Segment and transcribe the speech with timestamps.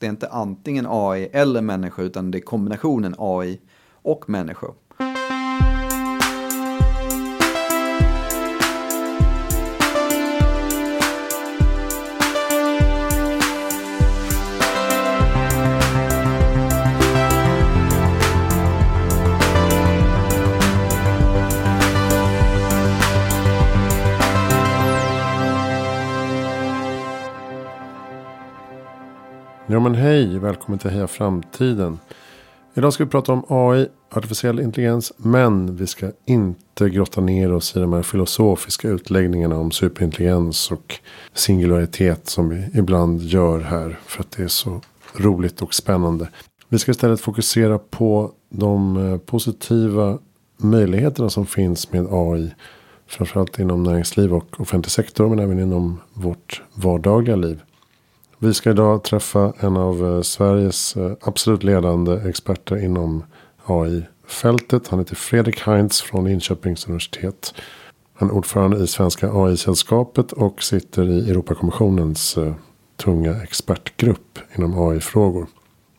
[0.00, 3.60] Det är inte antingen AI eller människor utan det är kombinationen AI
[3.92, 4.74] och människor.
[29.80, 31.98] Ja men hej, välkommen till Heja Framtiden.
[32.74, 35.12] Idag ska vi prata om AI, artificiell intelligens.
[35.16, 41.00] Men vi ska inte grotta ner oss i de här filosofiska utläggningarna om superintelligens och
[41.34, 43.98] singularitet som vi ibland gör här.
[44.06, 44.80] För att det är så
[45.16, 46.28] roligt och spännande.
[46.68, 50.18] Vi ska istället fokusera på de eh, positiva
[50.56, 52.54] möjligheterna som finns med AI.
[53.06, 57.62] Framförallt inom näringsliv och offentlig sektor men även inom vårt vardagliga liv.
[58.42, 63.24] Vi ska idag träffa en av eh, Sveriges eh, absolut ledande experter inom
[63.64, 64.88] AI-fältet.
[64.88, 67.54] Han heter Fredrik Heinz från Linköpings universitet.
[68.14, 72.52] Han är ordförande i Svenska AI-sällskapet och sitter i Europakommissionens eh,
[72.96, 75.46] tunga expertgrupp inom AI-frågor.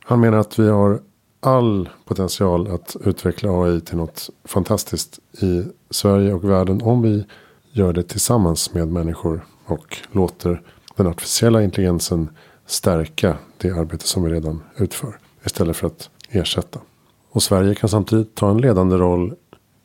[0.06, 1.00] Han menar att vi har
[1.40, 7.26] all potential att utveckla AI till något fantastiskt i Sverige och världen om vi
[7.72, 10.62] gör det tillsammans med människor och låter
[10.96, 12.30] den artificiella intelligensen
[12.66, 15.18] stärka det arbete som vi redan utför.
[15.46, 16.80] Istället för att ersätta.
[17.32, 19.36] Och Sverige kan samtidigt ta en ledande roll.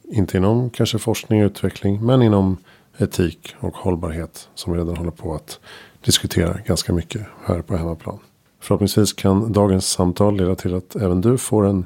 [0.05, 2.07] Inte inom kanske forskning och utveckling.
[2.07, 2.57] Men inom
[2.99, 4.49] etik och hållbarhet.
[4.55, 5.61] Som vi redan håller på att
[6.05, 8.19] diskutera ganska mycket här på hemmaplan.
[8.61, 11.85] Förhoppningsvis kan dagens samtal leda till att även du får en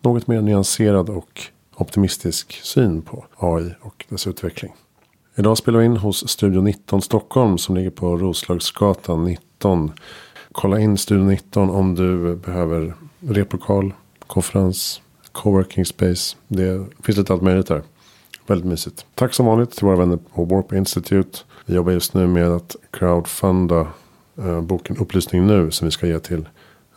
[0.00, 1.42] något mer nyanserad och
[1.76, 4.72] optimistisk syn på AI och dess utveckling.
[5.40, 9.92] Idag spelar vi in hos Studio 19 Stockholm som ligger på Roslagsgatan 19.
[10.52, 13.92] Kolla in Studio 19 om du behöver replokal,
[14.26, 16.36] konferens, coworking space.
[16.48, 17.82] Det finns lite allt möjligt där.
[18.46, 19.06] Väldigt mysigt.
[19.14, 21.38] Tack som vanligt till våra vänner på Warp Institute.
[21.66, 23.86] Vi jobbar just nu med att crowdfunda
[24.38, 26.48] eh, boken Upplysning nu som vi ska ge till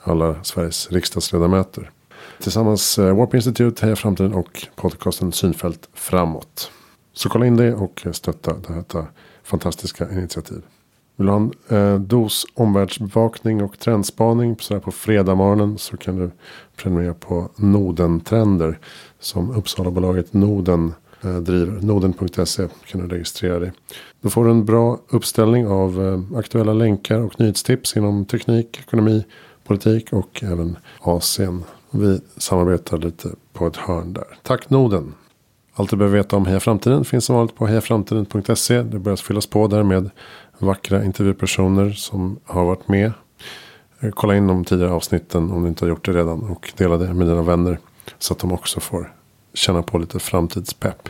[0.03, 1.91] alla Sveriges riksdagsledamöter.
[2.39, 6.71] Tillsammans eh, Warp Institute, Heja Framtiden och podcasten Synfält Framåt.
[7.13, 9.07] Så kolla in det och stötta detta
[9.43, 10.61] fantastiska initiativ.
[11.15, 16.15] Vill du ha en eh, dos omvärldsbevakning och trendspaning så på fredag morgonen så kan
[16.15, 16.31] du
[16.75, 18.79] prenumerera på Noden-trender
[19.19, 20.93] som Uppsalabolaget Noden
[21.23, 21.81] eh, driver.
[21.81, 23.71] Noden.se kan du registrera dig.
[24.21, 29.25] Då får du en bra uppställning av eh, aktuella länkar och nyhetstips inom teknik, ekonomi,
[29.63, 31.63] politik och även Asien.
[31.91, 34.37] Vi samarbetar lite på ett hörn där.
[34.43, 35.13] Tack Noden!
[35.75, 38.81] Allt du behöver veta om Heja Framtiden finns som vanligt på hejaframtiden.se.
[38.81, 40.09] Det börjar fyllas på där med
[40.57, 43.11] vackra intervjupersoner som har varit med.
[43.99, 46.43] Eh, kolla in de tidigare avsnitten om du inte har gjort det redan.
[46.43, 47.79] Och dela det med dina vänner.
[48.19, 49.13] Så att de också får
[49.53, 51.09] känna på lite framtidspepp.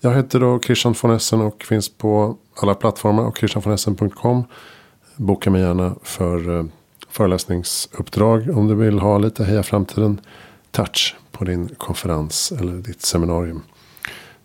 [0.00, 4.44] Jag heter då Christian von Essen och finns på alla plattformar och christianvonessen.com.
[5.16, 6.64] Boka mig gärna för eh,
[7.08, 10.20] föreläsningsuppdrag om du vill ha lite Heja Framtiden
[10.70, 13.62] touch på din konferens eller ditt seminarium.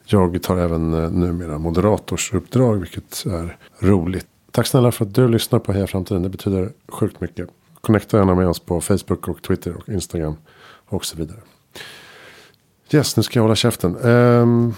[0.07, 4.27] Jag tar även eh, numera moderatorsuppdrag vilket är roligt.
[4.51, 6.23] Tack snälla för att du lyssnar på Heja Framtiden.
[6.23, 7.49] Det betyder sjukt mycket.
[7.81, 10.35] Connecta gärna med oss på Facebook och Twitter och Instagram
[10.87, 11.37] och så vidare.
[12.91, 13.95] Yes, nu ska jag hålla käften.
[13.95, 14.75] Um,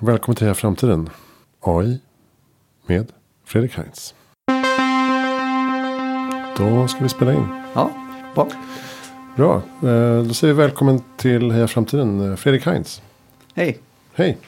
[0.00, 1.10] välkommen till Heja Framtiden.
[1.60, 2.00] AI
[2.86, 3.12] med
[3.44, 4.14] Fredrik Heinz.
[6.56, 7.46] Då ska vi spela in.
[7.74, 7.90] Ja,
[8.34, 8.48] bra.
[9.36, 13.02] Bra, eh, då säger vi välkommen till Heja Framtiden, eh, Fredrik Heinz.
[13.54, 13.78] Hej.
[14.14, 14.38] Hej.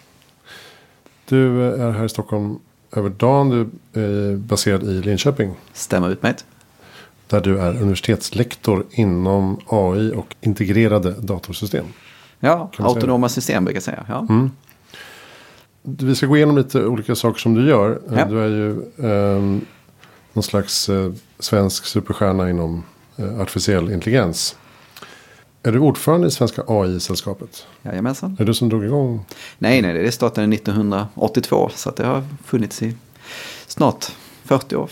[1.30, 2.58] Du är här i Stockholm
[2.92, 3.50] över dagen.
[3.50, 3.60] Du
[4.00, 5.54] är baserad i Linköping.
[5.72, 6.44] Stämmer utmärkt.
[7.26, 11.84] Där du är universitetslektor inom AI och integrerade datorsystem.
[12.40, 14.04] Ja, autonoma system brukar jag säga.
[14.08, 14.26] Ja.
[14.30, 14.50] Mm.
[15.82, 18.00] Vi ska gå igenom lite olika saker som du gör.
[18.16, 18.24] Ja.
[18.24, 18.70] Du är ju
[19.10, 19.60] eh,
[20.32, 22.84] någon slags eh, svensk superstjärna inom
[23.16, 24.56] eh, artificiell intelligens.
[25.62, 27.66] Är du ordförande i Svenska AI-sällskapet?
[27.82, 28.32] Jajamensan.
[28.32, 29.24] Är det du som drog igång?
[29.58, 31.70] Nej, nej, det startade 1982.
[31.74, 32.94] Så det har funnits i
[33.66, 34.06] snart
[34.44, 34.90] 40 år.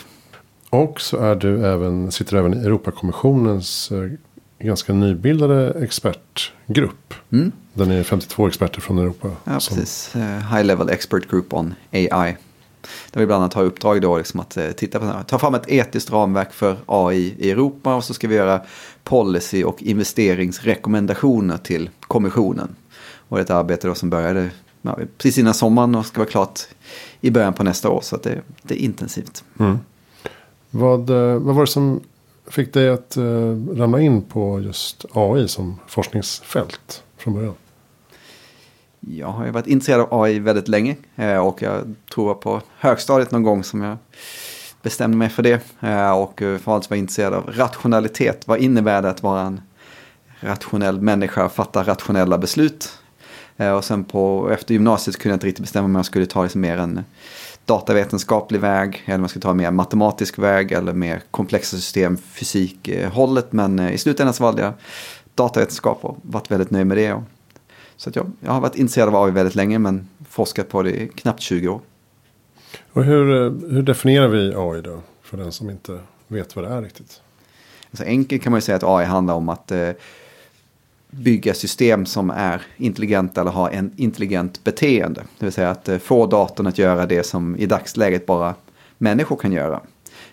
[0.70, 4.10] Och så är du även, sitter du även i Europakommissionens eh,
[4.58, 7.14] ganska nybildade expertgrupp.
[7.32, 7.52] Mm.
[7.74, 9.30] Den är 52 experter från Europa.
[9.44, 9.76] Ja, som...
[9.76, 10.16] precis.
[10.16, 12.36] Uh, high level expert group on AI.
[13.10, 15.68] Där vi bland annat har uppdrag då liksom att eh, titta på, ta fram ett
[15.68, 18.60] etiskt ramverk för AI i Europa och så ska vi göra
[19.04, 22.76] policy och investeringsrekommendationer till kommissionen.
[23.28, 24.50] Och det är ett arbete då som började
[24.82, 26.60] ja, precis innan sommaren och ska vara klart
[27.20, 28.00] i början på nästa år.
[28.00, 29.44] Så det, det är intensivt.
[29.58, 29.78] Mm.
[30.70, 32.00] Vad, eh, vad var det som
[32.50, 37.54] fick dig att uh, ramla in på just AI som forskningsfält från början?
[39.00, 43.30] Jag har ju varit intresserad av AI väldigt länge eh, och jag tror på högstadiet
[43.30, 43.96] någon gång som jag
[44.82, 45.62] bestämde mig för det.
[45.80, 48.48] Eh, och förvalts var intresserad av rationalitet.
[48.48, 49.60] Vad innebär det att vara en
[50.40, 52.98] rationell människa och fatta rationella beslut?
[53.56, 56.42] Eh, och sen på, efter gymnasiet kunde jag inte riktigt bestämma om jag skulle ta
[56.42, 57.04] liksom mer en
[57.64, 62.16] datavetenskaplig väg eller om jag skulle ta en mer matematisk väg eller mer komplexa system,
[62.16, 63.52] fysik-hållet.
[63.52, 64.72] Men i slutändan så valde jag
[65.34, 67.22] datavetenskap och varit väldigt nöjd med det.
[67.98, 71.08] Så jag, jag har varit intresserad av AI väldigt länge men forskat på det i
[71.08, 71.80] knappt 20 år.
[72.92, 75.00] Och hur, eh, hur definierar vi AI då?
[75.22, 75.98] För den som inte
[76.28, 77.20] vet vad det är riktigt.
[77.90, 79.90] Alltså enkelt kan man ju säga att AI handlar om att eh,
[81.10, 85.20] bygga system som är intelligenta eller har en intelligent beteende.
[85.38, 88.54] Det vill säga att eh, få datorn att göra det som i dagsläget bara
[88.98, 89.80] människor kan göra.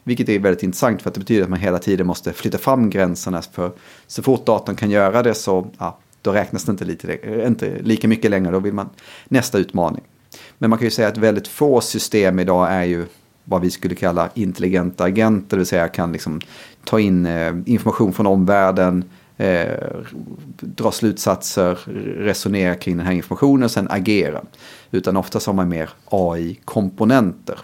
[0.03, 2.89] Vilket är väldigt intressant för att det betyder att man hela tiden måste flytta fram
[2.89, 3.41] gränserna.
[3.41, 3.71] För
[4.07, 7.17] så fort datorn kan göra det så ja, då räknas det inte, lite,
[7.47, 8.51] inte lika mycket längre.
[8.51, 8.89] Då vill man
[9.25, 10.01] nästa utmaning.
[10.57, 13.05] Men man kan ju säga att väldigt få system idag är ju
[13.43, 15.49] vad vi skulle kalla intelligenta agenter.
[15.49, 16.41] Det vill säga kan liksom
[16.83, 19.03] ta in eh, information från omvärlden,
[19.37, 19.71] eh,
[20.59, 21.79] dra slutsatser,
[22.17, 24.41] resonera kring den här informationen och sen agera.
[24.91, 27.59] Utan ofta har man mer AI-komponenter.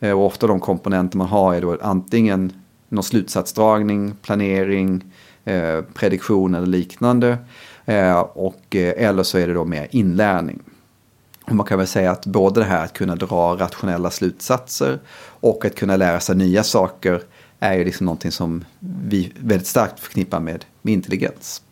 [0.00, 2.52] Eh, och ofta de komponenter man har är då antingen
[2.88, 5.04] någon slutsatsdragning, planering,
[5.44, 7.38] eh, prediktion eller liknande.
[7.86, 10.62] Eh, och, eh, eller så är det då mer inlärning.
[11.44, 14.98] Och man kan väl säga att både det här att kunna dra rationella slutsatser
[15.40, 17.22] och att kunna lära sig nya saker
[17.60, 21.62] är ju liksom någonting som vi väldigt starkt förknippar med, med intelligens.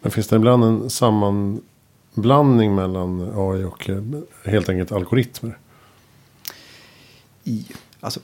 [0.00, 4.02] Men finns det ibland en sammanblandning mellan AI och eh,
[4.44, 5.58] helt enkelt algoritmer?
[7.44, 7.66] I,
[8.00, 8.20] alltså,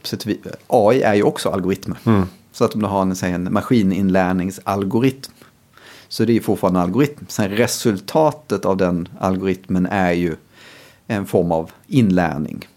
[0.66, 1.98] AI är ju också algoritmer.
[2.06, 2.26] Mm.
[2.52, 5.31] Så att om du har en, en maskininlärningsalgoritm
[6.12, 7.24] så det är fortfarande en algoritm.
[7.28, 10.36] Sen resultatet av den algoritmen är ju
[11.06, 12.68] en form av inlärning.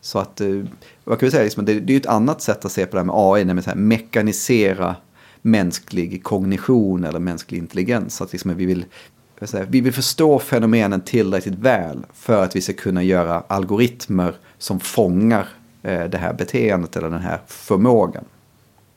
[0.00, 0.62] Så att, eh,
[1.04, 3.00] vad kan vi säga, liksom, det, det är ett annat sätt att se på det
[3.00, 4.96] här med AI, nämligen att mekanisera
[5.42, 8.16] mänsklig kognition eller mänsklig intelligens.
[8.16, 8.84] Så att liksom vi, vill,
[9.42, 14.80] säga, vi vill förstå fenomenen tillräckligt väl för att vi ska kunna göra algoritmer som
[14.80, 15.48] fångar
[15.82, 18.24] eh, det här beteendet eller den här förmågan.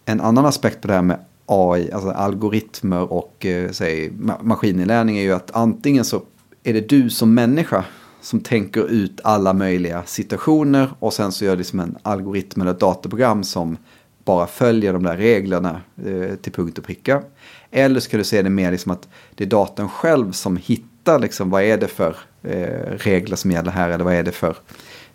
[0.05, 4.11] En annan aspekt på det här med AI, alltså algoritmer och eh, säg,
[4.41, 6.21] maskininlärning är ju att antingen så
[6.63, 7.85] är det du som människa
[8.21, 12.71] som tänker ut alla möjliga situationer och sen så gör det som en algoritm eller
[12.71, 13.77] ett dataprogram som
[14.25, 17.23] bara följer de där reglerna eh, till punkt och pricka.
[17.71, 21.49] Eller ska du se det mer liksom att det är datorn själv som hittar liksom
[21.49, 24.55] vad är det för eh, regler som gäller här eller vad är det för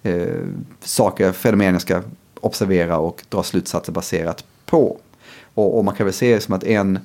[0.03, 0.47] eh,
[0.81, 2.01] saker, fenomen jag ska
[2.41, 4.99] observera och dra slutsatser baserat på.
[5.55, 6.99] Och, och, man kan väl se det som att en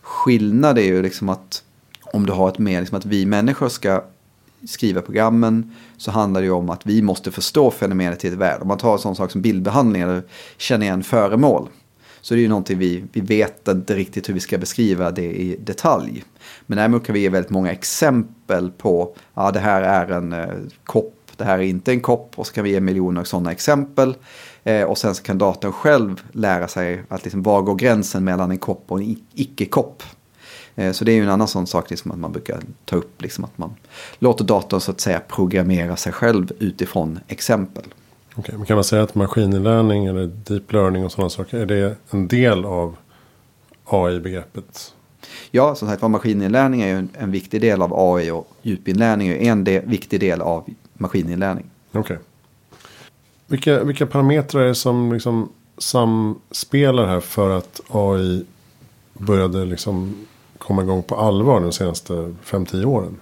[0.00, 1.62] skillnad är ju liksom att
[2.00, 4.04] om du har ett mer liksom att vi människor ska
[4.66, 8.62] skriva programmen så handlar det ju om att vi måste förstå fenomenet i ett värld.
[8.62, 10.22] Om man tar en sån sak som bildbehandling eller
[10.56, 11.68] känner igen föremål.
[12.20, 15.34] Så det är ju någonting vi, vi vet inte riktigt hur vi ska beskriva det
[15.34, 16.24] i detalj.
[16.66, 20.48] Men däremot kan vi ge väldigt många exempel på, ja det här är en eh,
[20.84, 24.14] kopp, det här är inte en kopp och så kan vi ge miljoner sådana exempel.
[24.64, 28.50] Eh, och sen så kan datorn själv lära sig att liksom, var går gränsen mellan
[28.50, 30.02] en kopp och en icke-kopp.
[30.74, 33.22] Eh, så det är ju en annan sån sak liksom, att man brukar ta upp,
[33.22, 33.74] liksom, att man
[34.18, 37.84] låter datorn så att säga programmera sig själv utifrån exempel.
[38.36, 41.96] Okay, men kan man säga att maskininlärning eller deep learning och sådana saker, är det
[42.10, 42.96] en del av
[43.84, 44.92] AI-begreppet?
[45.50, 49.28] Ja, som sagt var maskininlärning är ju en, en, viktig del av AI och djupinlärning
[49.28, 51.64] är en del, viktig del av maskininlärning.
[51.90, 52.00] Okej.
[52.00, 52.16] Okay.
[53.46, 55.48] Vilka, vilka parametrar är det som liksom
[55.78, 58.44] samspelar här för att AI
[59.12, 60.26] började liksom
[60.58, 62.12] komma igång på allvar de senaste
[62.44, 63.16] 5-10 åren?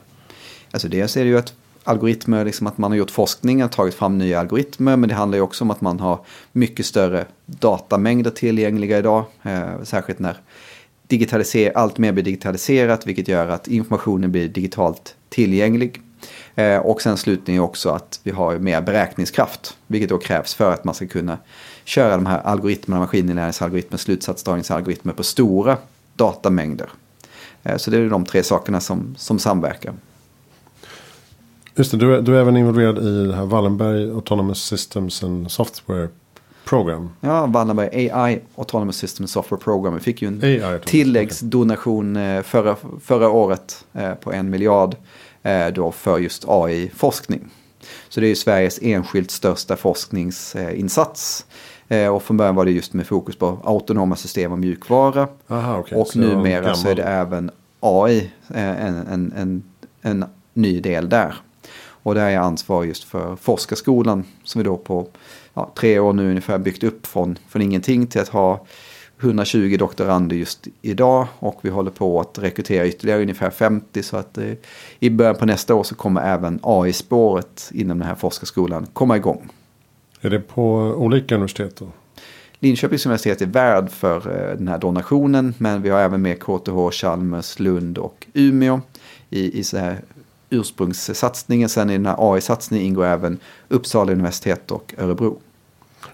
[0.70, 3.94] Alltså dels är det ju att algoritmer, liksom att man har gjort forskning och tagit
[3.94, 4.96] fram nya algoritmer.
[4.96, 6.18] Men det handlar ju också om att man har
[6.52, 9.24] mycket större datamängder tillgängliga idag.
[9.42, 10.36] Eh, särskilt när
[11.06, 16.02] digitaliser allt mer blir digitaliserat vilket gör att informationen blir digitalt tillgänglig.
[16.54, 19.76] Eh, och sen slutligen också att vi har mer beräkningskraft.
[19.86, 21.38] Vilket då krävs för att man ska kunna
[21.84, 25.76] köra de här algoritmerna, maskininlärningsalgoritmer, slutsatsdragningsalgoritmer på stora
[26.16, 26.88] datamängder.
[27.62, 29.94] Eh, så det är de tre sakerna som, som samverkar.
[31.74, 35.50] Just det, du är, du är även involverad i det här Wallenberg Autonomous Systems and
[35.50, 36.08] Software
[36.64, 37.10] Program.
[37.20, 39.94] Ja, Wallenberg AI Autonomous Systems Software Program.
[39.94, 42.42] Vi fick ju en AI, tilläggsdonation okay.
[42.42, 43.84] förra, förra året
[44.20, 44.98] på en miljard Eh,
[45.74, 47.40] då för just AI-forskning.
[48.08, 51.46] Så det är ju Sveriges enskilt största forskningsinsats.
[51.88, 55.28] Eh, och från början var det just med fokus på autonoma system och mjukvara.
[55.48, 55.98] Aha, okay.
[55.98, 59.62] och Så numera gammal- så är det även AI eh, en, en, en,
[60.02, 61.34] en ny del där.
[62.04, 65.06] Och där är jag ansvarig just för forskarskolan som vi då på
[65.54, 68.66] ja, tre år nu ungefär byggt upp från, från ingenting till att ha
[69.22, 74.38] 120 doktorander just idag och vi håller på att rekrytera ytterligare ungefär 50 så att
[74.38, 74.52] eh,
[74.98, 79.48] i början på nästa år så kommer även AI-spåret inom den här forskarskolan komma igång.
[80.20, 81.86] Är det på olika universitet då?
[82.58, 86.90] Linköpings universitet är värd för eh, den här donationen men vi har även med KTH,
[86.90, 88.80] Chalmers, Lund och Umeå
[89.30, 89.98] i, i så här
[90.50, 91.68] ursprungssatsningen.
[91.68, 93.38] Sen i den här AI-satsningen ingår även
[93.68, 95.40] Uppsala universitet och Örebro.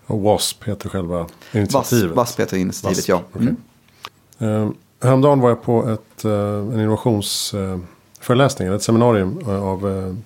[0.06, 2.16] Och WASP heter själva initiativet.
[2.16, 3.22] Vass heter initiativet, Wasp, ja.
[3.32, 3.42] okej.
[3.42, 3.56] Mm.
[4.38, 4.70] Eh,
[5.02, 10.16] häromdagen var jag på ett, eh, en innovationsföreläsning, ett seminarium eh, av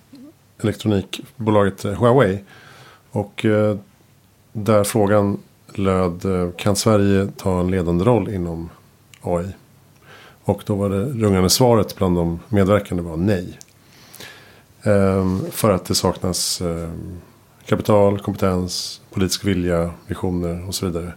[0.61, 2.39] elektronikbolaget Huawei.
[3.11, 3.47] Och
[4.53, 5.39] där frågan
[5.75, 6.23] löd,
[6.57, 8.71] kan Sverige ta en ledande roll inom
[9.23, 9.49] AI?
[10.45, 13.59] Och då var det rungande svaret bland de medverkande var nej.
[15.51, 16.63] För att det saknas
[17.67, 21.13] kapital, kompetens, politisk vilja, visioner och så vidare.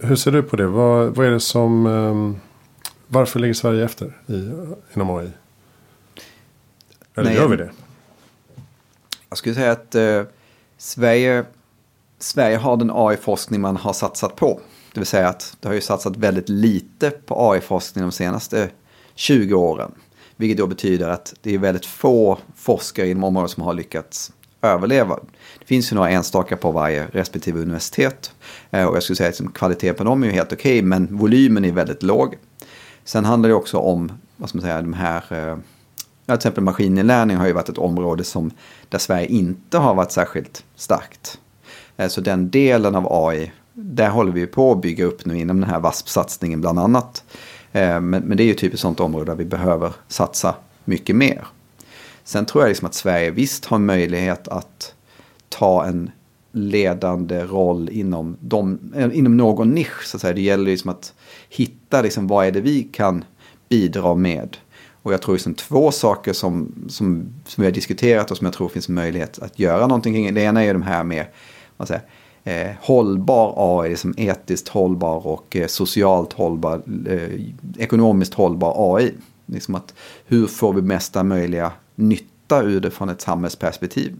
[0.00, 0.66] Hur ser du på det?
[0.66, 1.86] Vad, vad är det som...
[1.86, 2.36] ehm,
[3.06, 4.50] varför ligger Sverige efter i,
[4.94, 5.30] inom AI?
[7.14, 7.70] Eller Nej, gör vi det?
[9.28, 10.22] Jag skulle säga att eh,
[10.78, 11.44] Sverige,
[12.18, 14.60] Sverige har den AI-forskning man har satsat på.
[14.92, 18.70] Det vill säga att det har ju satsat väldigt lite på AI-forskning de senaste
[19.14, 19.92] 20 åren.
[20.36, 25.18] Vilket då betyder att det är väldigt få forskare inom området som har lyckats överleva.
[25.58, 28.32] Det finns ju några enstaka på varje respektive universitet.
[28.70, 31.64] Eh, och jag skulle säga att kvaliteten på dem är ju helt okej, men volymen
[31.64, 32.36] är väldigt låg.
[33.04, 35.24] Sen handlar det också om, vad ska man säga, de här...
[35.30, 35.56] Eh,
[36.26, 38.50] ja, till exempel maskininlärning har ju varit ett område som,
[38.88, 41.38] där Sverige inte har varit särskilt starkt.
[41.96, 45.38] Eh, så den delen av AI, där håller vi ju på att bygga upp nu
[45.38, 47.24] inom den här VASP-satsningen bland annat.
[47.72, 51.46] Men, men det är ju typ ett sånt område där vi behöver satsa mycket mer.
[52.24, 54.94] Sen tror jag liksom att Sverige visst har möjlighet att
[55.48, 56.10] ta en
[56.52, 60.06] ledande roll inom, de, eh, inom någon nisch.
[60.06, 60.34] Så att säga.
[60.34, 61.14] Det gäller liksom att
[61.48, 63.24] hitta liksom, vad är det vi kan
[63.68, 64.56] bidra med.
[65.02, 68.54] Och jag tror liksom två saker som, som, som vi har diskuterat och som jag
[68.54, 70.34] tror finns möjlighet att göra någonting kring.
[70.34, 71.26] Det ena är de här med
[71.76, 72.02] vad säger,
[72.44, 77.40] eh, hållbar AI, liksom etiskt hållbar och eh, socialt hållbar, eh,
[77.78, 79.12] ekonomiskt hållbar AI.
[79.46, 79.94] Liksom att
[80.26, 84.16] hur får vi mesta möjliga nytta ur det från ett samhällsperspektiv.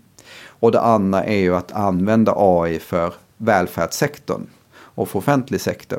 [0.46, 5.98] Och det andra är ju att använda AI för välfärdssektorn och för offentlig sektor.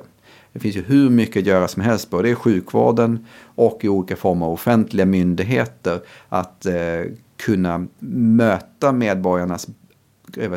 [0.53, 4.15] Det finns ju hur mycket att göra som helst både i sjukvården och i olika
[4.15, 6.01] former av offentliga myndigheter.
[6.29, 7.01] Att eh,
[7.37, 9.67] kunna möta medborgarnas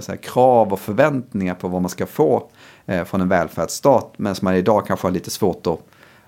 [0.01, 2.51] säga, krav och förväntningar på vad man ska få
[2.87, 4.15] eh, från en välfärdsstat.
[4.17, 5.81] Men som man idag kanske har lite svårt att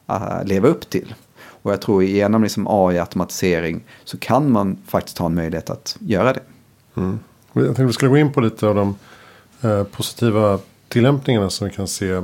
[0.09, 1.15] eh, leva upp till.
[1.67, 6.33] Och jag tror genom liksom AI-automatisering så kan man faktiskt ha en möjlighet att göra
[6.33, 6.41] det.
[6.95, 7.19] Mm.
[7.53, 8.97] Jag tänkte vi skulle gå in på lite av de
[9.63, 10.59] eh, positiva
[10.89, 12.23] tillämpningarna som vi kan se.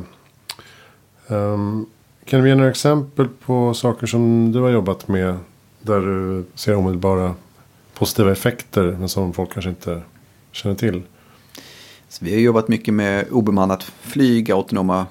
[1.27, 1.87] Um,
[2.25, 5.37] kan du ge några exempel på saker som du har jobbat med
[5.81, 7.35] där du ser omedelbara
[7.95, 10.03] positiva effekter men som folk kanske inte
[10.53, 11.03] känner till?
[12.13, 15.07] Så vi har jobbat mycket med obemannat flyg, autonoma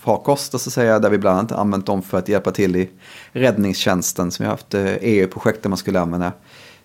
[0.00, 2.88] farkoster så att säga, där vi bland annat använt dem för att hjälpa till i
[3.32, 4.30] räddningstjänsten.
[4.30, 6.32] Så vi har haft eh, e EU-projekt där man skulle använda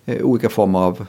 [0.04, 1.06] eh, olika former av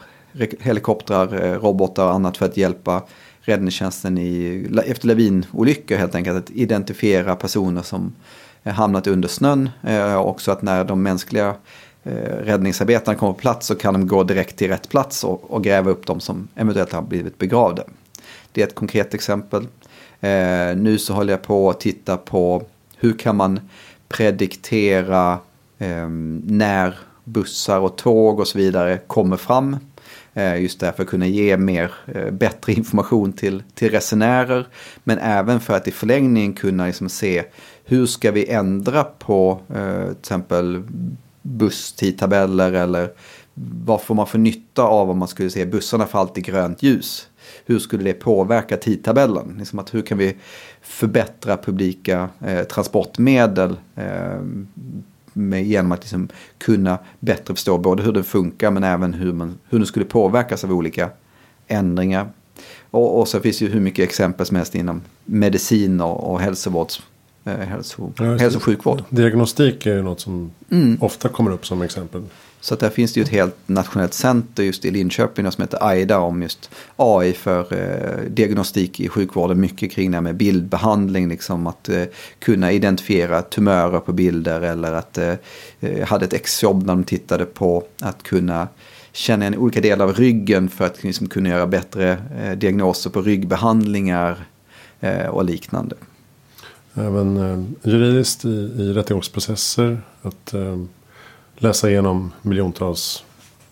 [0.59, 3.03] helikoptrar, eh, robotar och annat för att hjälpa
[3.41, 6.37] räddningstjänsten i, efter lavinolyckor helt enkelt.
[6.37, 8.15] Att identifiera personer som
[8.63, 9.69] hamnat under snön.
[10.17, 11.55] Också att när de mänskliga
[12.43, 15.91] räddningsarbetarna kommer på plats så kan de gå direkt till rätt plats och, och gräva
[15.91, 17.83] upp dem som eventuellt har blivit begravda.
[18.55, 19.67] Det är ett konkret exempel.
[20.21, 22.63] Eh, nu så håller jag på att titta på
[22.97, 23.59] hur kan man
[24.07, 25.39] prediktera
[25.77, 26.09] eh,
[26.43, 29.77] när bussar och tåg och så vidare kommer fram.
[30.33, 34.67] Eh, just därför att kunna ge mer, eh, bättre information till, till resenärer.
[35.03, 37.43] Men även för att i förlängningen kunna liksom se
[37.83, 40.83] hur ska vi ändra på eh, till exempel
[41.41, 43.09] busstidtabeller eller
[43.85, 47.27] vad får man för nytta av om man skulle se bussarna för alltid grönt ljus.
[47.65, 49.55] Hur skulle det påverka tidtabellen?
[49.59, 50.35] Liksom att hur kan vi
[50.81, 54.39] förbättra publika eh, transportmedel eh,
[55.33, 59.57] med, genom att liksom kunna bättre förstå både hur det funkar men även hur, man,
[59.69, 61.09] hur det skulle påverkas av olika
[61.67, 62.29] ändringar.
[62.91, 67.01] Och, och så finns det ju hur mycket exempel som helst inom medicin och, hälsovårds,
[67.45, 69.03] eh, hälso, Ja, hälso och sjukvård.
[69.09, 70.97] Diagnostik är ju något som Mm.
[71.01, 72.23] ofta kommer upp som exempel.
[72.65, 75.87] Så att där finns det ju ett helt nationellt center just i Linköping som heter
[75.87, 79.59] AIDA om just AI för eh, diagnostik i sjukvården.
[79.59, 82.03] Mycket kring det här med bildbehandling, liksom att eh,
[82.39, 85.33] kunna identifiera tumörer på bilder eller att eh,
[85.79, 88.67] eh hade ett exjobb när de tittade på att kunna
[89.11, 93.21] känna igen olika delar av ryggen för att liksom, kunna göra bättre eh, diagnoser på
[93.21, 94.45] ryggbehandlingar
[94.99, 95.95] eh, och liknande.
[96.93, 100.01] Även eh, juridiskt i, i rättegångsprocesser.
[100.21, 100.77] Att eh,
[101.57, 103.23] läsa igenom miljontals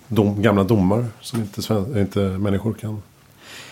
[0.07, 3.01] dom, gamla domar som inte, inte människor kan.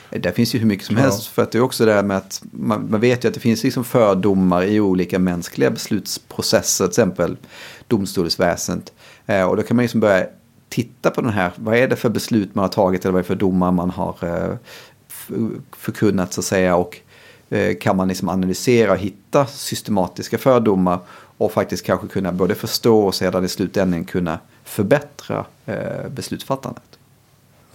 [0.10, 1.03] Det finns ju hur mycket som ja.
[1.03, 1.27] helst.
[1.27, 3.39] För att det är också det här med att man, man, vet ju att det
[3.39, 6.86] finns liksom fördomar i olika mänskliga beslutsprocesser.
[6.86, 7.38] Till exempel
[7.88, 8.94] domstolsväsendet.
[9.25, 10.25] Eh, och då kan man liksom börja
[10.70, 11.51] titta på den här.
[11.56, 13.89] Vad är det för beslut man har tagit eller vad är det för domar man
[13.89, 14.56] har eh,
[15.77, 16.75] förkunnat så att säga.
[16.75, 16.98] Och
[17.50, 21.00] eh, kan man liksom analysera och hitta systematiska fördomar
[21.42, 26.84] och faktiskt kanske kunna både förstå och sedan i slutändan kunna förbättra eh, beslutsfattandet.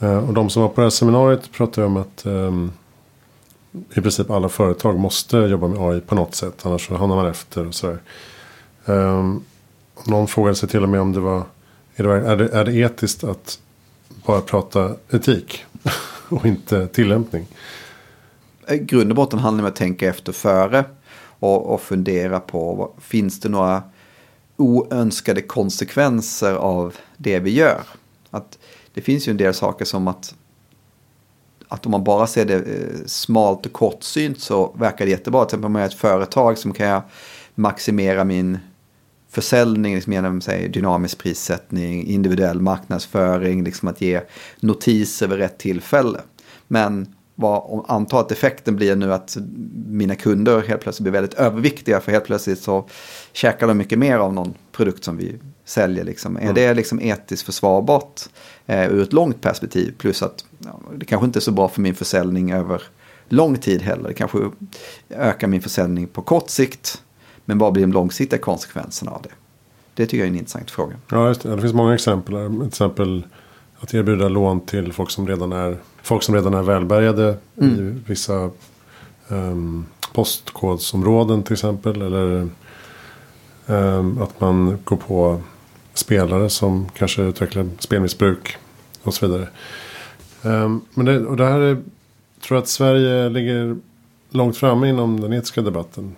[0.00, 2.72] Eh, och de som var på det här seminariet pratade om att um,
[3.94, 6.66] i princip alla företag måste jobba med AI på något sätt.
[6.66, 7.98] Annars så hamnar man efter och sådär.
[8.84, 9.44] Um,
[10.04, 11.42] någon frågade sig till och med om det var
[11.96, 13.58] är det, är det, är det etiskt att
[14.26, 15.64] bara prata etik
[16.28, 17.46] och inte tillämpning?
[18.70, 20.84] I grund och botten handlar det om att tänka efter före
[21.38, 23.82] och, och fundera på finns det några
[24.56, 27.82] oönskade konsekvenser av det vi gör.
[28.30, 28.58] Att
[28.94, 30.34] det finns ju en del saker som att,
[31.68, 35.44] att om man bara ser det eh, smalt och kortsynt så verkar det jättebra.
[35.44, 37.02] Till exempel om jag är ett företag som kan jag
[37.54, 38.58] maximera min
[39.28, 44.20] försäljning liksom genom säg, dynamisk prissättning, individuell marknadsföring, liksom att ge
[44.60, 46.20] notiser vid rätt tillfälle.
[46.68, 49.36] Men vad, anta att effekten blir nu att
[49.86, 52.88] mina kunder helt plötsligt blir väldigt överviktiga för helt plötsligt så
[53.32, 56.04] käkar de mycket mer av någon produkt som vi säljer.
[56.04, 56.36] Liksom.
[56.36, 56.48] Mm.
[56.48, 58.20] Är det liksom etiskt försvarbart
[58.66, 59.94] eh, ur ett långt perspektiv?
[59.98, 62.82] Plus att ja, det kanske inte är så bra för min försäljning över
[63.28, 64.08] lång tid heller.
[64.08, 64.38] Det kanske
[65.10, 67.02] ökar min försäljning på kort sikt.
[67.44, 69.28] Men vad blir de långsiktiga konsekvenserna av det?
[69.94, 70.96] Det tycker jag är en intressant fråga.
[71.10, 71.54] Ja, det.
[71.56, 72.34] det finns många exempel.
[72.34, 73.26] Till exempel
[73.86, 77.74] att erbjuda lån till folk som redan är, folk som redan är välbärgade mm.
[77.74, 78.50] i vissa
[79.28, 82.02] um, postkodsområden till exempel.
[82.02, 82.48] Eller
[83.66, 85.40] um, att man går på
[85.94, 88.56] spelare som kanske utvecklar spelmissbruk
[89.02, 89.48] och så vidare.
[90.42, 91.74] Um, men det, och det här är,
[92.40, 93.76] tror jag att Sverige ligger
[94.30, 96.16] långt framme inom den etiska debatten.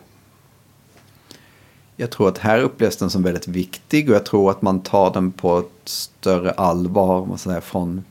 [2.00, 5.12] Jag tror att här upplevs den som väldigt viktig och jag tror att man tar
[5.12, 8.04] den på ett större allvar säga, från,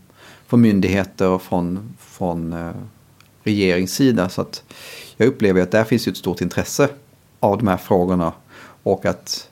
[0.47, 2.71] från myndigheter och från, från eh,
[3.43, 4.29] regeringssida.
[4.29, 4.63] Så att
[5.17, 6.89] jag upplever att där finns ett stort intresse
[7.39, 8.33] av de här frågorna
[8.83, 9.49] och att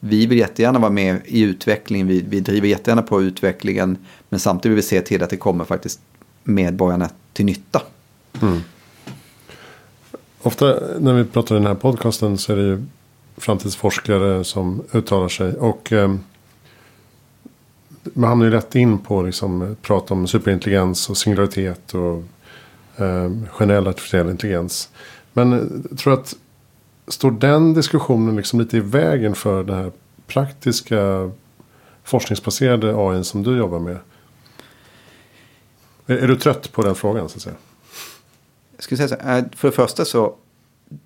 [0.00, 4.70] vi vill jättegärna vara med i utvecklingen, vi, vi driver jättegärna på utvecklingen men samtidigt
[4.70, 6.00] vill vi se till att det kommer faktiskt
[6.42, 7.82] medborgarna till nytta.
[8.42, 8.60] Mm.
[10.42, 12.84] Ofta när vi pratar i den här podcasten så är det ju
[13.36, 15.52] framtidsforskare som uttalar sig.
[15.52, 16.14] Och eh,
[18.02, 22.22] man hamnar ju lätt in på liksom prata om superintelligens och singularitet och
[23.04, 24.90] eh, generell artificiell intelligens.
[25.32, 26.36] Men jag tror att
[27.08, 29.92] står den diskussionen liksom lite i vägen för den här
[30.26, 31.30] praktiska
[32.04, 33.98] forskningsbaserade AI som du jobbar med?
[36.06, 37.56] Är, är du trött på den frågan så att säga?
[38.76, 40.34] Jag skulle säga så eh, för det första så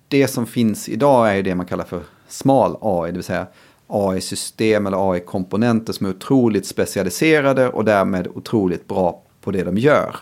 [0.07, 3.47] det som finns idag är ju det man kallar för smal AI, det vill säga
[3.87, 10.15] AI-system eller AI-komponenter som är otroligt specialiserade och därmed otroligt bra på det de gör.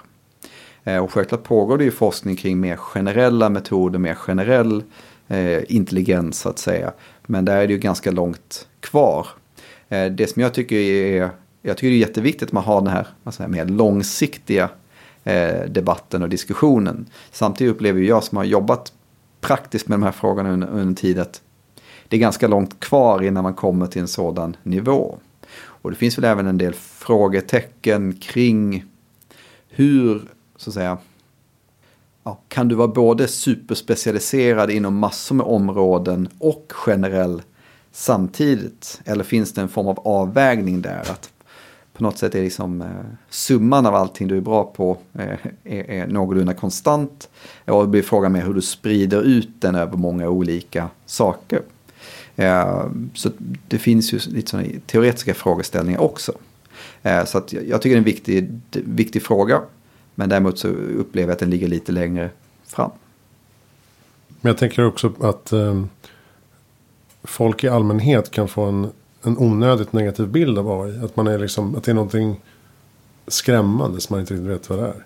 [0.83, 4.83] Eh, och självklart pågår det ju forskning kring mer generella metoder, mer generell
[5.27, 6.93] eh, intelligens så att säga.
[7.25, 9.27] Men där är det ju ganska långt kvar.
[9.89, 11.29] Eh, det som jag tycker är,
[11.61, 14.69] jag tycker det är jätteviktigt att man har den här alltså, mer långsiktiga
[15.23, 17.05] eh, debatten och diskussionen.
[17.31, 18.93] Samtidigt upplever jag som har jobbat
[19.41, 21.41] praktiskt med de här frågorna under, under en tid att
[22.07, 25.17] det är ganska långt kvar innan man kommer till en sådan nivå.
[25.87, 28.85] Och det finns väl även en del frågetecken kring
[29.69, 30.21] hur,
[30.55, 30.97] så att säga,
[32.23, 37.41] ja, kan du vara både superspecialiserad inom massor med områden och generell
[37.91, 39.01] samtidigt?
[39.05, 40.99] Eller finns det en form av avvägning där?
[40.99, 41.29] Att
[41.93, 42.87] på något sätt är liksom eh,
[43.29, 47.29] summan av allting du är bra på eh, är, är någorlunda konstant.
[47.65, 51.61] Och det blir frågan med hur du sprider ut den över många olika saker.
[53.13, 53.29] Så
[53.67, 56.33] det finns ju lite sådana teoretiska frågeställningar också.
[57.03, 59.61] Eh, så att jag tycker det är en viktig, viktig fråga.
[60.15, 62.29] Men däremot så upplever jag att den ligger lite längre
[62.67, 62.91] fram.
[64.27, 65.83] Men jag tänker också att eh,
[67.23, 68.87] folk i allmänhet kan få en
[69.21, 70.99] en onödigt negativ bild av AI.
[71.05, 72.41] Att, man är liksom, att det är någonting
[73.27, 75.05] skrämmande som man inte riktigt vet vad det är.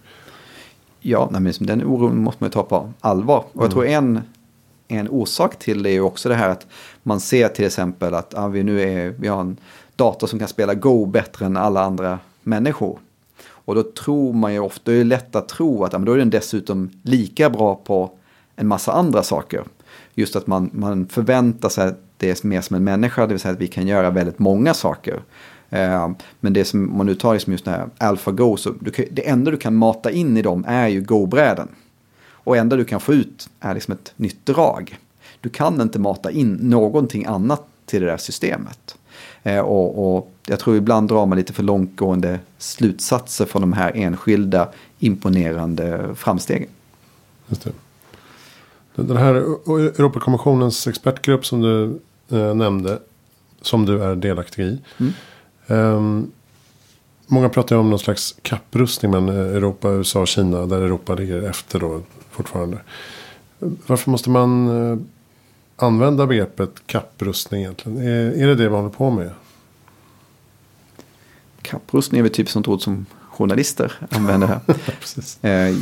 [1.00, 3.38] Ja, nej, men den oron måste man ju ta på allvar.
[3.38, 3.72] Och jag Mm.
[3.72, 4.22] tror en,
[4.98, 6.68] en orsak till det är ju också det här att
[7.04, 9.58] man ser till exempel att ah, vi nu är, vi har en
[9.96, 13.00] dator som kan spela Go bättre än alla andra människor.
[13.44, 16.14] Och då tror man ju ofta, det är lätt att tro att ah, men då
[16.14, 18.12] är den dessutom lika bra på
[18.56, 19.64] en massa andra saker.
[20.14, 23.40] Just att man, man förväntar sig att det är mer som en människa, det vill
[23.40, 25.22] säga att vi kan göra väldigt många saker.
[25.70, 29.06] Eh, Men det som, man nu tar liksom just det här AlphaGo, så du kan,
[29.12, 31.68] det enda du kan mata in i dem är ju Go-bräden.
[32.52, 34.98] Och enda du kan få ut är liksom ett nytt drag.
[35.42, 38.98] Du kan inte mata in någonting annat till det där systemet.
[39.44, 43.92] Eh, och, och jag tror ibland drar man lite för långtgående slutsatser från de här
[43.96, 46.70] enskilda imponerande framstegen.
[47.48, 47.72] Just det.
[48.96, 52.00] Den här Europakommissionens expertgrupp som du
[52.38, 53.00] eh, nämnde.
[53.62, 54.80] Som du är delaktig i.
[54.98, 55.14] Mm.
[55.68, 56.32] Ehm,
[57.28, 60.66] många pratar ju om någon slags kapprustning mellan Europa, USA och Kina.
[60.66, 62.78] Där Europa ligger efter då fortfarande.
[63.60, 64.98] Varför måste man eh,
[65.76, 67.98] använda begreppet kapprustning egentligen?
[67.98, 69.32] Är, är det det vi håller på med?
[71.62, 74.60] Kapprustning är väl typ som ord som journalister använder här.
[75.42, 75.76] Eh,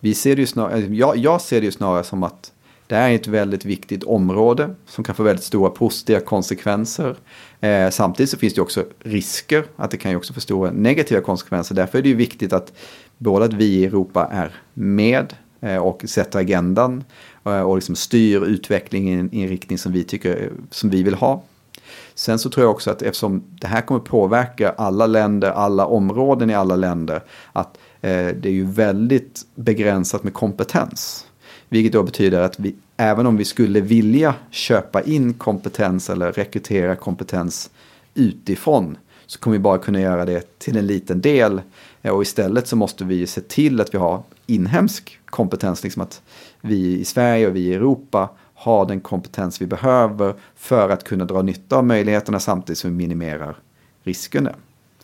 [0.00, 2.52] vi ser det ju snarare, jag, jag ser det ju snarare som att
[2.86, 7.16] det är ett väldigt viktigt område som kan få väldigt stora positiva konsekvenser.
[7.60, 11.20] Eh, samtidigt så finns det också risker att det kan ju också få stora negativa
[11.20, 11.74] konsekvenser.
[11.74, 12.72] Därför är det ju viktigt att
[13.18, 17.04] både att vi i Europa är med eh, Eh, och sätter agendan
[17.44, 21.42] eh, och liksom styr utvecklingen i en riktning som vi tycker som vi vill ha.
[22.14, 26.50] Sen så tror jag också att eftersom det här kommer påverka alla länder, alla områden
[26.50, 27.22] i alla länder,
[27.52, 31.26] att eh, det är ju väldigt begränsat med kompetens.
[31.68, 36.96] Vilket då betyder att vi, även om vi skulle vilja köpa in kompetens eller rekrytera
[36.96, 37.70] kompetens
[38.14, 38.96] utifrån
[39.26, 41.60] så kommer vi bara kunna göra det till en liten del.
[42.02, 45.82] Och istället så måste vi se till att vi har inhemsk kompetens.
[45.84, 46.22] Liksom att
[46.60, 51.24] vi i Sverige och vi i Europa har den kompetens vi behöver för att kunna
[51.24, 53.56] dra nytta av möjligheterna samtidigt som vi minimerar
[54.02, 54.54] riskerna.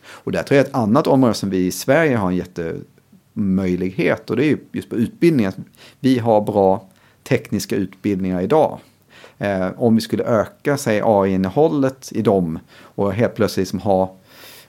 [0.06, 4.36] Och där tror jag ett annat område som vi i Sverige har en jättemöjlighet och
[4.36, 5.46] det är just på utbildning.
[5.46, 5.56] Att
[6.00, 6.88] vi har bra
[7.22, 8.78] tekniska utbildningar idag.
[9.38, 14.16] Eh, om vi skulle öka sig AI-innehållet i dem och helt plötsligt liksom ha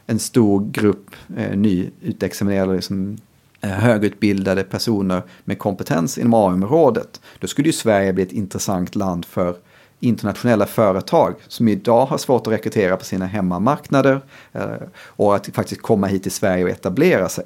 [0.06, 3.18] en stor grupp eh, nyutexaminerade liksom,
[3.64, 7.22] Eh, högutbildade personer med kompetens inom AI-området.
[7.40, 9.56] Då skulle ju Sverige bli ett intressant land för
[10.00, 14.22] internationella företag som idag har svårt att rekrytera på sina hemmamarknader
[14.52, 17.46] eh, och att faktiskt komma hit till Sverige och etablera sig.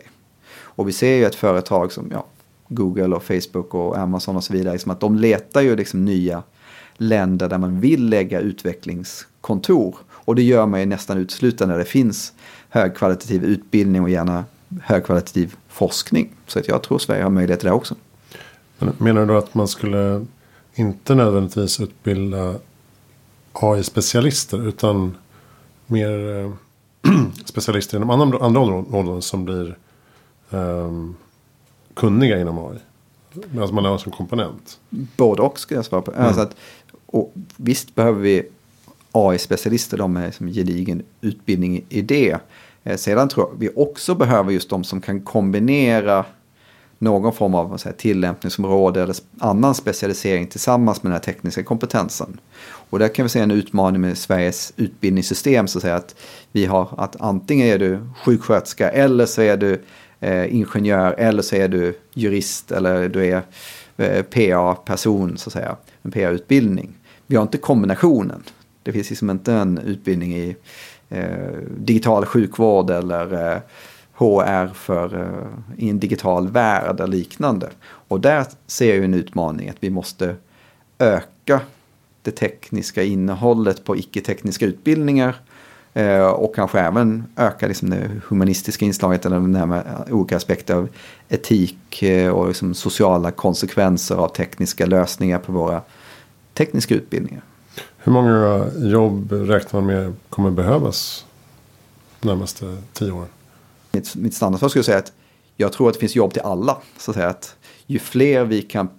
[0.58, 2.26] Och vi ser ju ett företag som ja,
[2.68, 6.44] Google och Facebook och Amazon och så vidare, liksom att de letar ju liksom nya
[6.98, 9.96] länder där man vill lägga utvecklingskontor.
[10.10, 12.34] Och det gör man ju nästan uteslutande när det finns
[12.70, 14.44] högkvalitativ utbildning och gärna
[14.84, 16.30] högkvalitativ forskning.
[16.48, 17.96] Så att jag tror Sverige har möjlighet till det också.
[18.80, 20.26] Men menar du då att man skulle
[20.74, 22.56] inte nödvändigtvis utbilda
[23.54, 25.18] AI-specialister utan
[25.88, 26.52] mer eh,
[27.46, 29.78] specialister inom andra, andra områden som blir
[30.52, 31.16] ehm,
[31.94, 32.78] kunniga inom AI?
[33.60, 34.80] Alltså man har som komponent.
[34.90, 36.12] Både och skulle jag svara på.
[36.12, 36.56] Alltså att,
[37.06, 38.50] och visst behöver vi
[39.12, 42.38] AI-specialister, de med som gedigen utbildning i det.
[42.86, 46.26] Eh, sedan tror jag vi också behöver just de som kan kombinera
[46.98, 52.40] någon form av vad säger, tillämpningsområde eller annan specialisering tillsammans med den här tekniska kompetensen.
[52.90, 55.68] Och där kan vi se en utmaning med Sveriges utbildningssystem.
[55.68, 56.16] Så att, säga, att
[56.52, 59.82] vi har att antingen är du sjuksköterska eller så är du
[60.20, 63.42] eh, ingenjör eller så är du jurist eller du är
[63.98, 65.76] eh, PA-person så att säga.
[66.02, 66.94] En PA-utbildning.
[67.28, 68.44] Vi har inte kombinationen.
[68.84, 70.56] Det finns liksom inte en utbildning i
[71.10, 73.62] Eh, digital sjukvård eller eh,
[74.14, 77.70] HR för, eh, i en digital värld eller liknande.
[77.84, 80.36] Och där ser jag en utmaning att vi måste
[81.00, 81.62] öka
[82.22, 85.36] det tekniska innehållet på icke-tekniska utbildningar.
[86.36, 90.90] Och kanske även öka liksom det humanistiska inslaget eller närmare olika aspekter av
[91.30, 95.82] etik och liksom sociala konsekvenser av tekniska lösningar på våra
[96.54, 97.44] tekniska utbildningar.
[98.06, 101.26] Hur många jobb räknar man med kommer behövas
[102.20, 103.28] de närmaste tio åren?
[103.92, 105.12] mitt, mitt standardsvar skulle säga att
[105.58, 106.78] jag tror att det finns jobb till alla.
[106.98, 108.90] Så att, säga att ju fler vi kan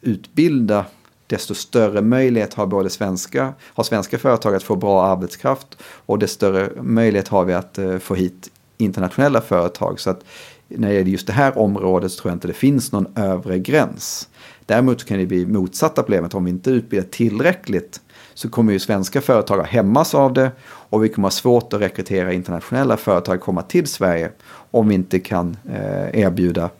[0.00, 0.84] utbilda
[1.26, 6.34] desto större möjlighet har både svenska, har svenska företag att få bra arbetskraft och desto
[6.34, 10.00] större möjlighet har vi att eh, få hit internationella företag.
[10.00, 10.24] Så att
[10.68, 13.58] när det gäller just det här området så tror jag inte det finns någon övre
[13.58, 14.28] gräns.
[14.66, 18.00] Däremot kan det bli motsatta problemet om vi inte utbildar tillräckligt
[18.34, 21.80] så kommer ju svenska företag att hämmas av det och vi kommer ha svårt att
[21.80, 24.30] rekrytera internationella företag att komma till Sverige
[24.70, 26.70] om vi inte kan eh, erbjuda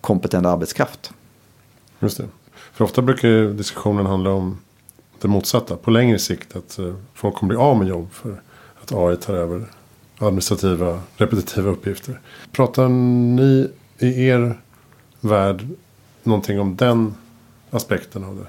[0.00, 1.12] kompetent arbetskraft.
[2.00, 2.28] Just det.
[2.72, 4.58] För ofta brukar diskussionen handla om
[5.20, 5.76] det motsatta.
[5.76, 8.42] På längre sikt att eh, folk kommer bli av med jobb för
[8.82, 9.66] att AI tar över
[10.18, 12.20] administrativa, repetitiva uppgifter.
[12.52, 14.60] Pratar ni i er
[15.20, 15.68] värld
[16.22, 17.14] någonting om den
[17.70, 18.46] aspekten av det?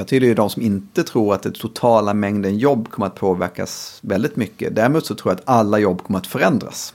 [0.00, 4.36] Jag tillhör de som inte tror att den totala mängden jobb kommer att påverkas väldigt
[4.36, 4.74] mycket.
[4.74, 6.94] Däremot så tror jag att alla jobb kommer att förändras.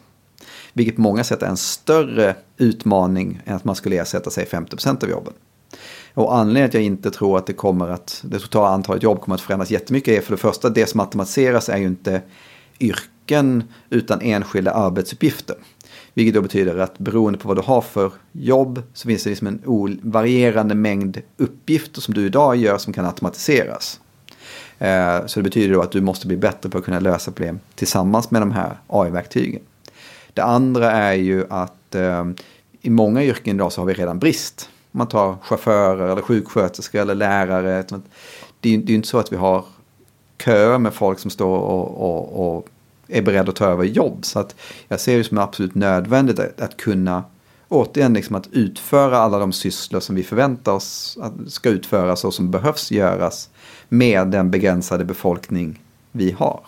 [0.73, 5.03] Vilket på många sätt är en större utmaning än att man skulle ersätta sig 50%
[5.03, 5.33] av jobben.
[6.13, 9.21] Och anledningen till att jag inte tror att det kommer att det totala antalet jobb
[9.21, 12.21] kommer att förändras jättemycket är för det första det som automatiseras är ju inte
[12.79, 13.14] yrken
[13.89, 15.55] utan enskilda arbetsuppgifter.
[16.13, 19.47] Vilket då betyder att beroende på vad du har för jobb så finns det liksom
[19.47, 19.61] en
[20.03, 23.99] varierande mängd uppgifter som du idag gör som kan automatiseras.
[24.79, 27.59] Eh, så det betyder då att du måste bli bättre på att kunna lösa problem
[27.75, 29.61] tillsammans med de här AI-verktygen.
[30.33, 32.25] Det andra är ju att eh,
[32.81, 34.69] i många yrken idag så har vi redan brist.
[34.91, 37.83] Man tar chaufförer eller sjuksköterskor eller lärare.
[38.59, 39.65] Det är ju inte så att vi har
[40.43, 42.67] köer med folk som står och, och, och
[43.07, 44.25] är beredda att ta över jobb.
[44.25, 44.55] Så att
[44.87, 47.23] jag ser det som absolut nödvändigt att, att kunna
[47.67, 52.33] återigen liksom att utföra alla de sysslor som vi förväntar oss att ska utföras och
[52.33, 53.49] som behövs göras
[53.89, 56.61] med den begränsade befolkning vi har.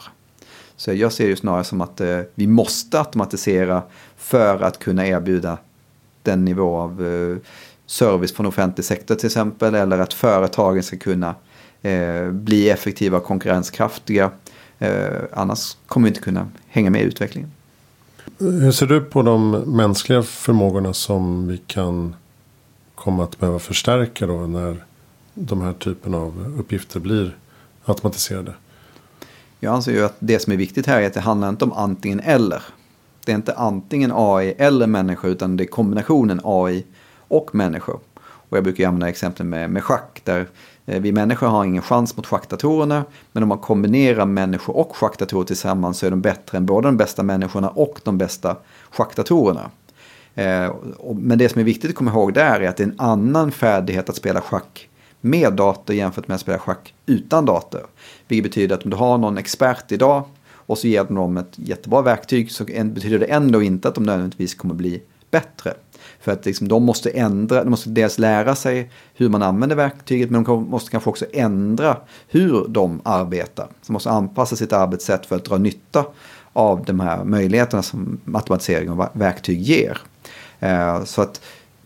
[0.75, 3.83] Så jag ser det snarare som att eh, vi måste automatisera
[4.17, 5.57] för att kunna erbjuda
[6.23, 7.37] den nivå av eh,
[7.85, 11.35] service från offentlig sektor till exempel eller att företagen ska kunna
[11.81, 14.31] eh, bli effektiva och konkurrenskraftiga
[15.31, 17.51] annars kommer vi inte kunna hänga med i utvecklingen.
[18.39, 22.15] Hur ser du på de mänskliga förmågorna som vi kan
[22.95, 24.83] komma att behöva förstärka då när
[25.33, 27.37] de här typen av uppgifter blir
[27.85, 28.53] automatiserade?
[29.59, 31.73] Jag anser ju att det som är viktigt här är att det handlar inte om
[31.73, 32.63] antingen eller.
[33.25, 36.85] Det är inte antingen AI eller människa utan det är kombinationen AI
[37.27, 37.99] och människor.
[38.19, 40.45] Och jag brukar använda exempel med, med schack där Eh,
[40.87, 43.05] Eh, vi människor har ingen chans mot schackdatorerna.
[43.31, 46.97] Men om man kombinerar människor och schackdatorer tillsammans så är de bättre än både de
[46.97, 48.55] bästa människorna och de bästa
[48.91, 49.71] schackdatorerna.
[50.35, 50.73] Eh,
[51.15, 53.51] men det som är viktigt att komma ihåg där är att det är en annan
[53.51, 54.89] färdighet att spela schack
[55.21, 57.81] med dator jämfört med att spela schack utan dator.
[58.27, 61.53] Vilket betyder att om du har någon expert idag och så ger du dem ett
[61.55, 65.73] jättebra verktyg så betyder det ändå inte att de nödvändigtvis kommer bli bättre.
[66.19, 70.29] För att liksom, de måste ändra, de måste dels lära sig hur man använder verktyget
[70.29, 73.67] men de måste kanske också ändra hur de arbetar.
[73.87, 76.05] De måste anpassa sitt arbetssätt för att dra nytta
[76.53, 79.97] av de här möjligheterna som automatisering och verktyg ger.
[80.59, 81.41] Eh, så att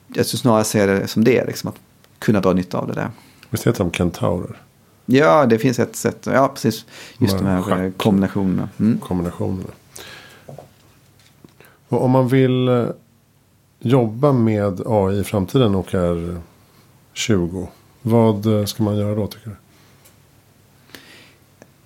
[0.08, 1.76] jag skulle snarare se det som det, liksom, att
[2.20, 3.10] kunna dra nytta av det där.
[3.50, 4.62] Visst heter de kentaurer?
[5.06, 6.28] Ja, det finns ett sätt.
[6.34, 6.86] Ja, precis.
[7.18, 7.98] Just de här schack.
[7.98, 8.70] kombinationerna.
[8.80, 9.00] Mm.
[9.00, 9.70] Kombinationerna.
[11.88, 12.86] Och om man vill eh,
[13.82, 16.42] jobba med AI i framtiden och är
[17.14, 17.68] 20.
[18.02, 19.56] Vad ska man göra då tycker du?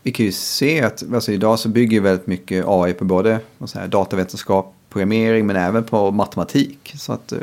[0.04, 3.88] Vi kan ju se att alltså idag så bygger väldigt mycket AI på både säga,
[3.88, 6.94] datavetenskap, programmering men även på matematik.
[6.98, 7.40] Så att eh,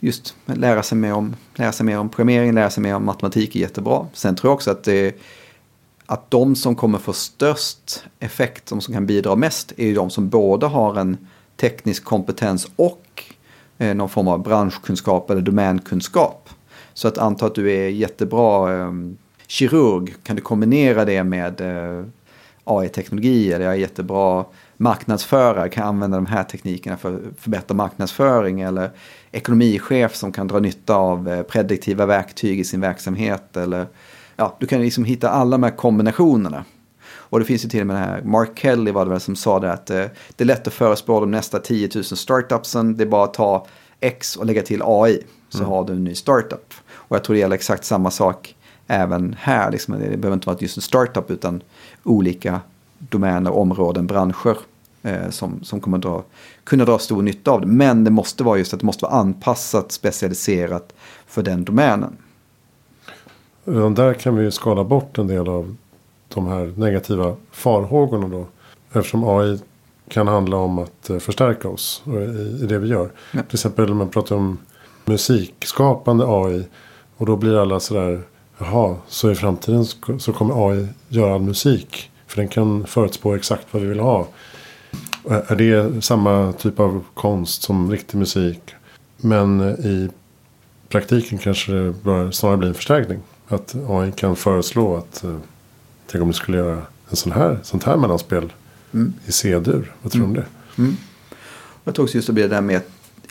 [0.00, 3.56] just lära sig mer om, lära sig mer om programmering, lära sig mer om matematik
[3.56, 4.06] är jättebra.
[4.12, 5.16] Sen tror jag också att, det,
[6.06, 10.10] att de som kommer få störst effekt, de som kan bidra mest, är ju de
[10.10, 11.16] som både har en
[11.56, 13.24] teknisk kompetens och
[13.78, 16.48] eh, någon form av branschkunskap eller domänkunskap.
[16.94, 18.92] Så att anta att du är jättebra eh,
[19.46, 22.04] kirurg, kan du kombinera det med eh,
[22.64, 24.44] AI-teknologi eller jag är jättebra
[24.76, 28.90] marknadsförare, kan jag använda de här teknikerna för att förbättra marknadsföring eller
[29.32, 33.86] ekonomichef som kan dra nytta av eh, prediktiva verktyg i sin verksamhet eller
[34.36, 36.64] ja, du kan liksom hitta alla de här kombinationerna.
[37.28, 39.36] Och det finns ju till och med den här, Mark Kelly var det väl som
[39.36, 40.04] sa det att eh,
[40.36, 42.96] det är lätt att förespå de nästa 10 000 startupsen.
[42.96, 43.66] Det är bara att ta
[44.00, 45.70] X och lägga till AI så mm.
[45.70, 46.74] har du en ny startup.
[46.88, 48.54] Och jag tror det gäller exakt samma sak
[48.86, 49.70] även här.
[49.70, 51.62] Liksom, det behöver inte vara just en startup utan
[52.04, 52.60] olika
[52.98, 54.56] domäner, områden, branscher
[55.02, 56.24] eh, som, som kommer dra,
[56.64, 57.66] kunna dra stor nytta av det.
[57.66, 60.94] Men det måste vara just att det måste vara anpassat, specialiserat
[61.26, 62.16] för den domänen.
[63.64, 65.76] Redan där kan vi ju skala bort en del av
[66.40, 68.46] de här negativa farhågorna då.
[68.92, 69.58] Eftersom AI
[70.08, 72.02] kan handla om att eh, förstärka oss
[72.62, 73.10] i det vi gör.
[73.32, 73.42] Ja.
[73.42, 74.58] Till exempel om man pratar om
[75.04, 76.64] musikskapande AI.
[77.16, 78.22] Och då blir alla sådär.
[78.58, 79.84] Jaha, så i framtiden
[80.18, 82.10] så kommer AI göra all musik.
[82.26, 84.28] För den kan förutspå exakt vad vi vill ha.
[85.28, 88.60] Är det samma typ av konst som riktig musik?
[89.16, 90.08] Men i
[90.88, 93.20] praktiken kanske det snarare bli en förstärkning.
[93.48, 95.36] Att AI kan föreslå att eh,
[96.10, 98.52] tänk om du skulle göra en sån här, sånt här mellanspel
[98.94, 99.12] Mm.
[99.26, 99.92] i C-dur.
[100.02, 100.44] Vad tror du om det?
[101.84, 102.80] Jag tror också just det blir det där med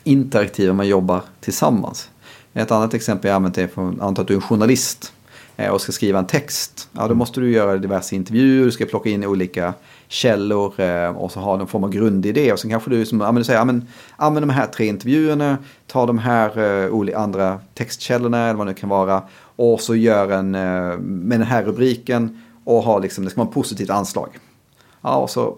[0.03, 2.09] interaktiva man jobbar tillsammans.
[2.53, 5.13] Ett annat exempel jag använt är från, anta att du är en journalist
[5.57, 6.89] eh, och ska skriva en text.
[6.91, 9.73] Ja, då måste du göra diverse intervjuer, du ska plocka in olika
[10.07, 12.53] källor eh, och så ha någon form av grundidé.
[12.53, 14.85] Och sen kanske du, som, ja, men du säger, ja, men, använd de här tre
[14.85, 15.57] intervjuerna,
[15.87, 16.57] ta de här
[17.09, 19.23] eh, andra textkällorna eller vad det nu kan vara.
[19.55, 20.51] Och så gör en,
[21.01, 24.29] med den här rubriken och ha liksom, det ska vara ett positivt anslag.
[25.01, 25.57] Ja, och så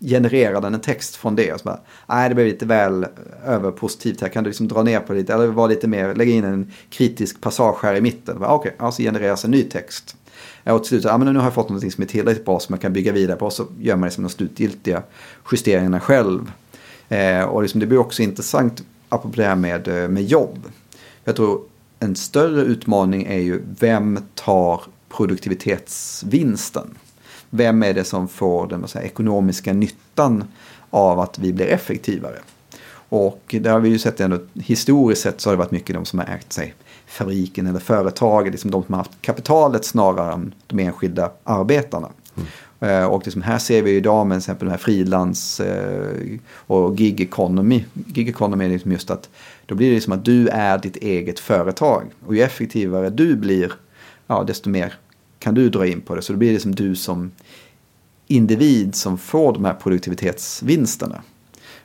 [0.00, 1.52] genererar den en text från det.
[1.52, 3.06] Och så bara, nej, det blev lite väl
[3.44, 4.28] överpositivt här.
[4.28, 5.34] Kan du liksom dra ner på det lite?
[5.34, 8.36] Eller vara lite mer, lägga in en kritisk passage här i mitten.
[8.36, 10.16] Okej, ah, Okej, ja, så genereras en ny text.
[10.64, 12.60] Och till slut, ja, ah, men nu har jag fått något som är tillräckligt bra
[12.60, 13.46] som jag kan bygga vidare på.
[13.46, 15.02] Och så gör man liksom de slutgiltiga
[15.52, 16.52] justeringarna själv.
[17.08, 20.58] Eh, och liksom, det blir också intressant, apropå det här med, eh, med jobb.
[21.24, 21.60] Jag tror
[21.98, 24.82] en större utmaning är ju vem tar
[25.16, 26.98] produktivitetsvinsten?
[27.50, 30.44] Vem är det som får den säger, ekonomiska nyttan
[30.90, 32.38] av att vi blir effektivare?
[33.08, 36.04] Och där har vi ju sett ändå, historiskt sett så har det varit mycket de
[36.04, 36.74] som har ägt sig
[37.06, 42.08] fabriken eller företaget, liksom de som har haft kapitalet snarare än de enskilda arbetarna.
[42.80, 47.20] Eh, Och liksom här ser vi idag med exempel de här frilans eh, och gig
[47.20, 47.84] economy.
[48.06, 49.28] Gig economy är liksom just att
[49.66, 52.04] då blir det som att du är ditt eget företag.
[52.26, 53.72] Och ju effektivare du blir,
[54.30, 54.94] ja, desto mer
[55.38, 56.22] kan du dra in på det.
[56.22, 57.30] Så då blir det som du som
[58.26, 61.22] individ som får de här produktivitetsvinsterna.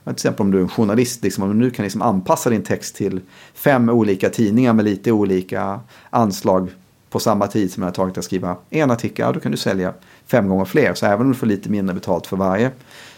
[0.04, 2.50] Ja, Till exempel om du är en journalist, liksom, om du nu kan liksom anpassa
[2.50, 3.22] din text till
[3.54, 5.80] fem olika tidningar med lite olika
[6.10, 6.70] anslag
[7.10, 9.58] på samma tid som det har tagit att skriva en artikel, ja, då kan du
[9.58, 9.94] sälja
[10.26, 10.94] fem gånger fler.
[10.94, 12.72] Så även om du får lite mindre betalt för varje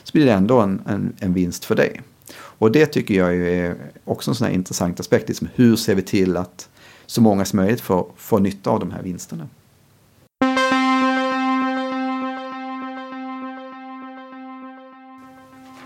[0.03, 2.01] så blir det ändå en, en, en vinst för dig.
[2.35, 5.27] Och det tycker jag är också en sån här intressant aspekt.
[5.27, 6.69] Liksom, hur ser vi till att
[7.07, 9.47] så många som möjligt får, får nytta av de här vinsterna?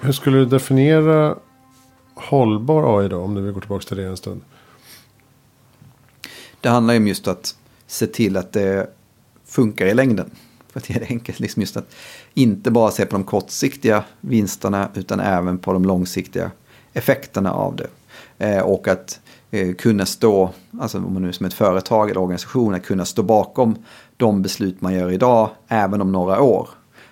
[0.01, 1.37] Hur skulle du definiera
[2.15, 3.17] hållbar AI då?
[3.17, 4.41] Om du vill gå tillbaka till det en stund.
[6.61, 7.55] Det handlar ju om just att
[7.87, 8.89] se till att det
[9.45, 10.31] funkar i längden.
[10.69, 11.95] För att det enkelt, liksom just att
[12.33, 16.51] inte bara se på de kortsiktiga vinsterna utan även på de långsiktiga
[16.93, 17.87] effekterna av det.
[18.37, 19.19] Eh, och att
[19.51, 23.05] eh, kunna stå, alltså om man nu är som ett företag eller organisation, att kunna
[23.05, 23.75] stå bakom
[24.17, 26.69] de beslut man gör idag även om några år.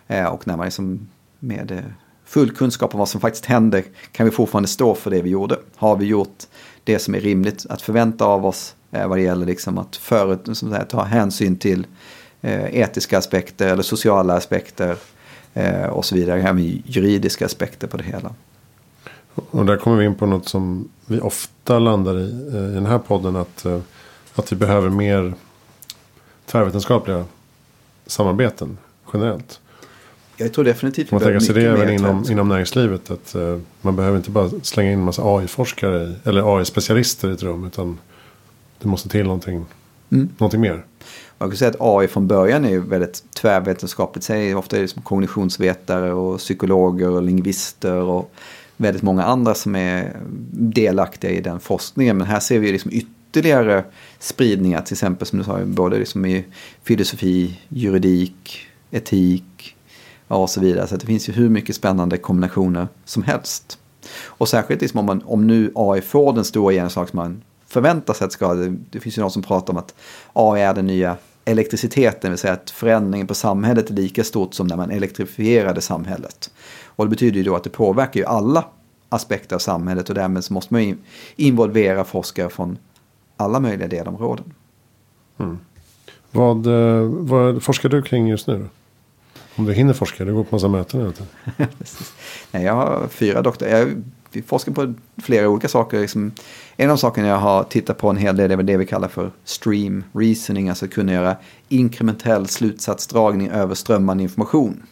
[0.08, 1.08] Eh, och när man liksom
[1.39, 1.80] med eh,
[2.25, 5.60] full kunskap om vad som faktiskt händer kan vi fortfarande stå för det vi gjorde.
[5.75, 6.43] Har vi gjort
[6.84, 10.58] det som är rimligt att förvänta av oss eh, vad det gäller liksom att förut,
[10.58, 11.88] som här, ta hänsyn till
[12.41, 14.97] eh, etiska aspekter eller sociala aspekter
[15.54, 16.41] eh, och så vidare.
[16.41, 18.34] Även juridiska aspekter på det hela.
[19.52, 22.86] Och där kommer vi in på något som vi ofta landar i eh, i den
[22.86, 23.36] här podden.
[23.36, 23.80] Att, eh,
[24.36, 25.34] att vi behöver mer
[26.45, 27.25] tvärvetenskapliga
[28.08, 28.78] samarbeten
[29.13, 29.60] generellt.
[30.38, 33.12] Jag tror definitivt Får man tänka sig det även inom, inom näringslivet.
[33.12, 37.43] Att eh, man behöver inte bara slänga in en massa AI-forskare eller AI-specialister i ett
[37.43, 37.65] rum.
[37.65, 37.97] Utan
[38.80, 39.65] det måste till någonting,
[40.12, 40.30] Mm.
[40.38, 40.86] någonting mer.
[41.38, 44.30] Man kan säga att AI från början är väldigt tvärvetenskapligt.
[44.56, 48.32] Ofta är det som kognitionsvetare och psykologer och lingvister och
[48.80, 50.15] väldigt många andra som är
[50.52, 52.18] delaktiga i den forskningen.
[52.18, 53.84] Men här ser vi liksom ytterligare
[54.20, 56.46] spridningar, till exempel som du sa, både liksom i
[56.84, 59.76] filosofi, juridik, etik
[60.28, 60.88] och så vidare.
[60.88, 63.80] Så det finns ju hur mycket spännande kombinationer som helst.
[64.26, 68.13] Och särskilt liksom om, man, om nu AI får den stora genomslag som man förväntar
[68.13, 68.54] sig att ska.
[68.54, 69.96] Det, det finns ju någon som pratar om att
[70.34, 74.54] AI är den nya elektriciteten, det vill säga att förändringen på samhället är lika stort
[74.54, 76.52] som när man elektrifierade samhället.
[76.99, 78.65] Och det betyder ju då att det påverkar ju alla
[79.09, 80.97] aspekter av samhället och därmed så måste man ju
[81.35, 82.77] involvera forskare från
[83.38, 84.53] alla möjliga delområden.
[86.31, 88.65] Vad, eh, vad forskar du kring just nu?
[89.55, 91.13] Om du hinner forska, du går på massa möten.
[91.77, 92.13] Precis.
[92.51, 93.79] Nej, jag har fyra doktorer.
[93.79, 95.99] Jag vi forskar på flera olika saker.
[95.99, 96.31] Liksom,
[96.77, 99.31] en av sakerna jag har tittat på en hel del är det vi kallar för
[99.43, 100.69] stream reasoning.
[100.69, 101.35] Alltså kunna göra
[101.69, 104.83] inkrementell slutsatsdragning över strömmande information.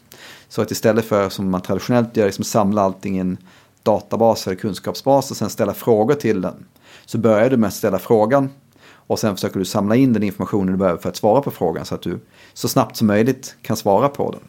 [0.49, 3.37] Så att istället för som man traditionellt gör, liksom samla allting i en
[3.83, 6.65] databas eller kunskapsbas och sen ställa frågor till den.
[7.05, 8.49] Så börjar du med att ställa frågan
[8.89, 11.85] och sen försöker du samla in den informationen du behöver för att svara på frågan
[11.85, 12.19] så att du
[12.53, 14.41] så snabbt som möjligt kan svara på den.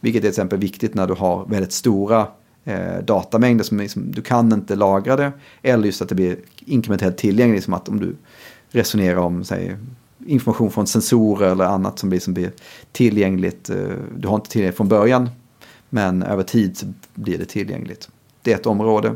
[0.00, 2.26] Vilket är till exempel viktigt när du har väldigt stora
[2.64, 5.32] eh, datamängder som liksom, du kan inte lagra det.
[5.62, 8.16] Eller just att det blir inkrementellt tillgängligt som att om du
[8.70, 9.76] resonerar om säg,
[10.26, 12.52] information från sensorer eller annat som blir, som blir
[12.92, 13.70] tillgängligt.
[13.70, 13.76] Eh,
[14.16, 15.28] du har inte tillgängligt från början
[15.90, 18.08] men över tid så blir det tillgängligt.
[18.42, 19.14] Det är ett område.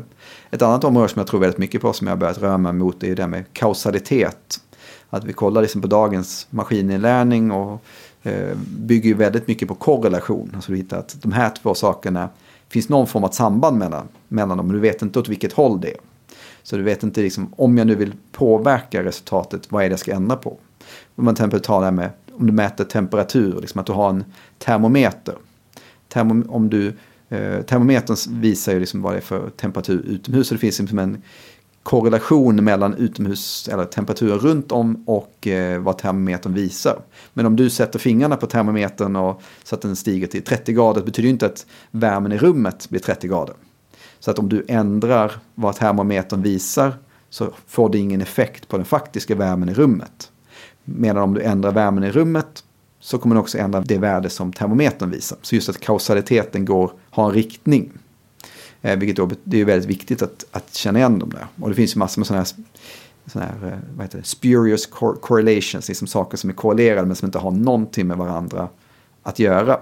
[0.51, 2.73] Ett annat område som jag tror väldigt mycket på som jag har börjat röra mig
[2.73, 4.61] mot är det med kausalitet.
[5.09, 7.81] Att vi kollar liksom på dagens maskininlärning och
[8.23, 10.51] eh, bygger ju väldigt mycket på korrelation.
[10.55, 12.29] Alltså du hittar att de här två sakerna
[12.69, 14.67] finns någon form av samband mellan, mellan dem.
[14.67, 15.97] Men du vet inte åt vilket håll det är.
[16.63, 19.99] Så du vet inte liksom, om jag nu vill påverka resultatet, vad är det jag
[19.99, 20.57] ska ändra på?
[21.15, 23.93] Om man till exempel tar det här med, om du mäter temperatur, liksom att du
[23.93, 24.23] har en
[24.57, 25.35] termometer.
[26.15, 26.93] Termom, om du,
[27.29, 30.47] eh, termometern visar ju liksom vad det är för temperatur utomhus.
[30.47, 31.21] Så det finns liksom en
[31.83, 36.99] korrelation mellan utomhus eller temperaturen runt om och eh, vad termometern visar.
[37.33, 41.01] Men om du sätter fingrarna på termometern och så att den stiger till 30 grader
[41.01, 43.55] betyder ju inte att värmen i rummet blir 30 grader.
[44.19, 46.93] Så att om du ändrar vad termometern visar
[47.29, 50.31] så får det ingen effekt på den faktiska värmen i rummet.
[50.83, 52.63] Medan om du ändrar värmen i rummet
[53.05, 55.37] så kommer den också ändra det värde som termometern visar.
[55.41, 57.91] Så just att kausaliteten går, har en riktning.
[58.81, 61.47] Eh, vilket då, det är väldigt viktigt att, att känna igen dem där.
[61.61, 62.63] Och det finns ju massor med sådana här,
[63.31, 64.85] såna här eh, vad heter det, spurious
[65.21, 68.69] correlations, liksom saker som är korrelerade men som inte har någonting med varandra
[69.23, 69.79] att göra.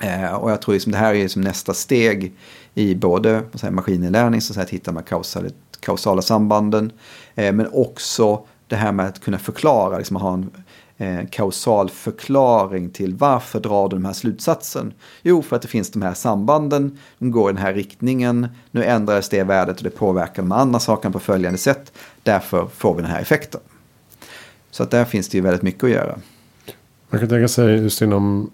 [0.00, 2.34] Eh, och jag tror liksom det här är liksom nästa steg
[2.74, 6.92] i både maskininlärning, så att hitta de här kausala sambanden,
[7.34, 10.50] eh, men också det här med att kunna förklara, liksom ha en
[10.98, 14.92] eh, kausal förklaring till varför drar du den här slutsatsen?
[15.22, 18.84] Jo, för att det finns de här sambanden, de går i den här riktningen, nu
[18.84, 21.92] ändras det värdet och det påverkar de andra sakerna på följande sätt,
[22.22, 23.60] därför får vi den här effekten.
[24.70, 26.18] Så att där finns det ju väldigt mycket att göra.
[27.10, 28.50] Man kan tänka sig just inom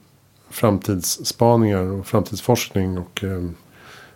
[0.51, 3.43] framtidsspaningar och framtidsforskning och eh,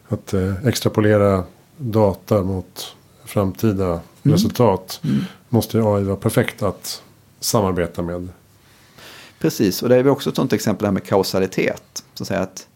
[0.08, 1.44] att eh, extrapolera
[1.76, 4.00] data mot framtida mm.
[4.22, 5.00] resultat.
[5.04, 5.24] Mm.
[5.48, 7.02] Måste AI vara perfekt att
[7.46, 8.28] samarbeta med.
[9.38, 12.04] Precis, och det är vi också ett sånt exempel här med kausalitet.
[12.14, 12.66] Så att, säga att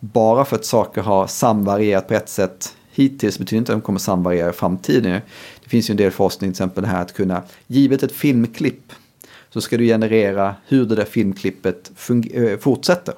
[0.00, 3.98] bara för att saker har samvarierat på ett sätt hittills betyder inte att de kommer
[3.98, 5.20] samvariera i framtiden.
[5.62, 8.92] Det finns ju en del forskning, till exempel det här att kunna, givet ett filmklipp,
[9.50, 11.90] så ska du generera hur det där filmklippet
[12.32, 13.14] eh, fortsätter.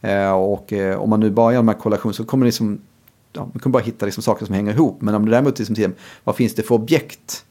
[0.00, 2.80] Eh, och eh, om man nu bara gör de här kollationerna så kommer det liksom,
[3.32, 5.00] ja, man kommer bara hitta liksom saker som hänger ihop.
[5.00, 5.94] Men om det däremot liksom
[6.24, 7.44] vad finns det för objekt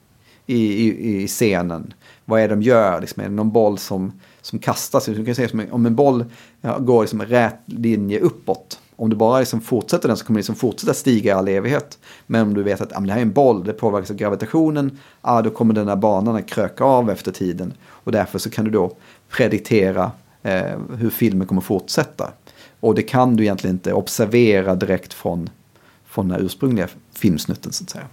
[0.46, 1.94] i, i, i scenen?
[2.26, 3.02] Vad är det de gör?
[3.02, 4.12] Liksom, är det någon boll som,
[4.42, 5.06] som kastas?
[5.06, 6.26] Du kan säga som, om en boll
[6.62, 8.80] ja, går liksom rät linje uppåt.
[8.96, 11.98] Om du bara liksom fortsätter den så kommer den liksom fortsätta stiga i all evighet.
[12.28, 15.00] Men om du vet att ah, det här är en boll, det påverkas av gravitationen,
[15.22, 17.74] ah, då kommer den här banan att kröka av efter tiden.
[17.84, 18.96] Och därför så kan du då
[19.30, 20.12] prediktera
[20.44, 22.32] eh, hur filmen kommer fortsätta.
[22.80, 25.50] Och det kan du egentligen inte observera direkt från,
[26.06, 28.06] från den ursprungliga filmsnutten så att säga.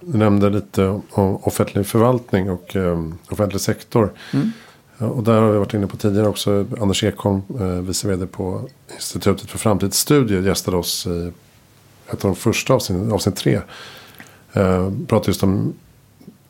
[0.00, 4.12] Du nämnde lite om offentlig förvaltning och eh, offentlig sektor.
[4.32, 4.50] Mm.
[4.98, 6.66] Och där har vi varit inne på tidigare också.
[6.80, 11.32] Anders Ekholm, eh, vice vd på Institutet för framtidsstudier, gästade oss i
[12.06, 13.60] ett av de första avsnitten, avsnitt tre.
[14.52, 15.74] Eh, pratade just om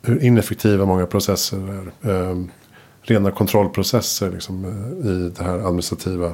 [0.01, 2.11] hur ineffektiva många processer är.
[2.11, 2.43] Eh,
[3.01, 6.33] rena kontrollprocesser liksom, eh, i det här administrativa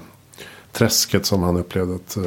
[0.72, 2.18] träsket som han upplevde att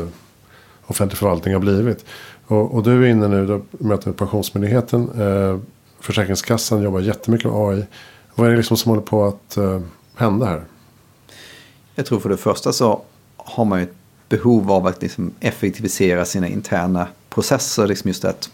[0.86, 2.04] offentlig förvaltning har blivit.
[2.50, 5.10] Och, och, du är inne nu, och möter med Pensionsmyndigheten.
[5.20, 5.58] Eh,
[6.00, 7.86] Försäkringskassan jobbar jättemycket med AI.
[8.34, 9.80] Vad är det liksom som håller på att eh,
[10.14, 10.64] hända här?
[11.94, 13.02] Jag tror för det första så
[13.36, 13.94] har man ju ett
[14.28, 17.86] behov av att liksom effektivisera sina interna processer.
[17.86, 18.50] Liksom just att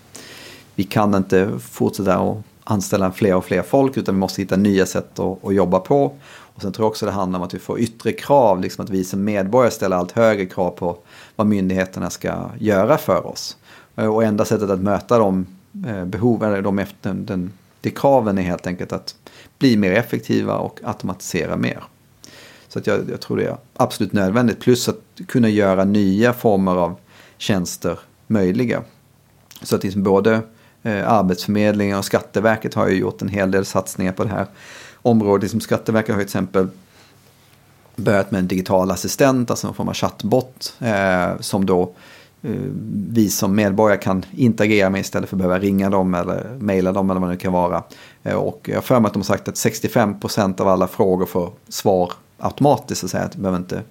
[0.74, 4.86] vi kan inte fortsätta att anställa fler och fler folk utan vi måste hitta nya
[4.86, 6.04] sätt att, att jobba på.
[6.28, 8.90] Och sen tror jag också det handlar om att vi får yttre krav, liksom att
[8.90, 10.98] vi som medborgare ställer allt högre krav på
[11.36, 13.56] vad myndigheterna ska göra för oss.
[13.96, 15.46] Eh, och enda sättet att möta de
[15.86, 19.14] eh, behoven, eller de, efter, den, de kraven är helt enkelt att
[19.58, 21.82] bli mer effektiva och automatisera mer.
[22.68, 24.60] Så att jag, jag tror det är absolut nödvändigt.
[24.60, 26.96] Plus att kunna göra nya former av
[27.38, 28.82] tjänster möjliga.
[29.62, 30.40] Så att liksom både
[30.82, 34.46] eh, Arbetsförmedlingen och Skatteverket har ju gjort en hel del satsningar på det här
[35.02, 35.42] området.
[35.42, 36.68] Liksom Skatteverket har till exempel
[37.96, 40.74] börjat med en digital assistent, alltså en form av chattbot.
[40.80, 41.88] Eh, som då eh,
[42.42, 42.50] Eh,
[43.10, 47.10] vi som medborgare kan interagera med istället för att behöva ringa dem eller mejla dem
[47.10, 47.82] eller vad det nu kan vara.
[48.22, 51.26] Eh, och jag har för mig att de har sagt att 65% av alla frågor
[51.26, 53.00] får svar automatiskt.
[53.00, 53.24] Så att, säga.
[53.24, 53.82] att du behöver inte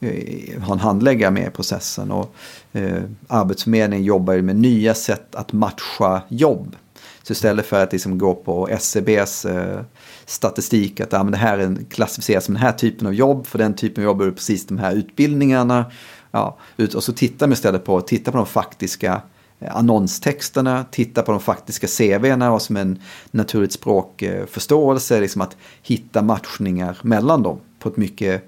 [0.00, 2.10] eh, ha en handläggare med i processen.
[2.10, 2.34] Och,
[2.72, 6.76] eh, Arbetsförmedlingen jobbar med nya sätt att matcha jobb.
[7.22, 9.80] Så istället för att liksom gå på SCBs eh,
[10.26, 13.58] statistik att ja, men det här är klassificeras som den här typen av jobb, för
[13.58, 15.84] den typen av jobb är precis de här utbildningarna.
[16.32, 16.56] Ja,
[16.94, 19.22] och så tittar man istället på, titta på de faktiska
[19.60, 22.98] eh, annonstexterna, titta på de faktiska CVna och som en
[23.30, 28.44] naturligt språkförståelse, liksom att hitta matchningar mellan dem på ett mycket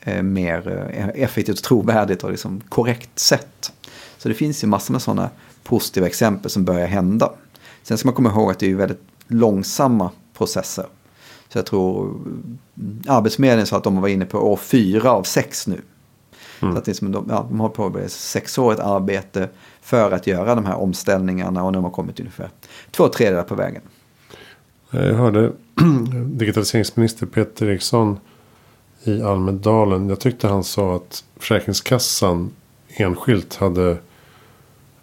[0.00, 3.72] eh, mer eh, effektivt, trovärdigt och liksom korrekt sätt.
[4.18, 5.30] Så det finns ju massor med sådana
[5.62, 7.32] positiva exempel som börjar hända.
[7.82, 10.86] Sen ska man komma ihåg att det är väldigt långsamma processer.
[11.48, 12.58] Så jag tror mm,
[13.06, 15.80] Arbetsförmedlingen sa att de var inne på år fyra av sex nu.
[16.60, 16.74] Mm.
[16.74, 19.48] Så att liksom de, ja, de har påbörjat sexårigt arbete
[19.80, 22.50] för att göra de här omställningarna och nu har kommit ungefär
[22.90, 23.82] två tredjedelar på vägen.
[24.90, 25.52] Jag hörde
[26.24, 28.18] digitaliseringsminister Peter Eriksson
[29.04, 30.08] i Almedalen.
[30.08, 32.50] Jag tyckte han sa att Försäkringskassan
[32.88, 33.96] enskilt hade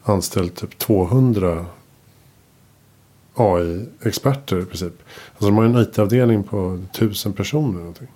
[0.04, 1.66] anställt typ 200
[3.36, 4.94] AI-experter i princip.
[5.32, 7.80] Alltså de har en IT-avdelning på tusen personer.
[7.80, 8.08] Någonting.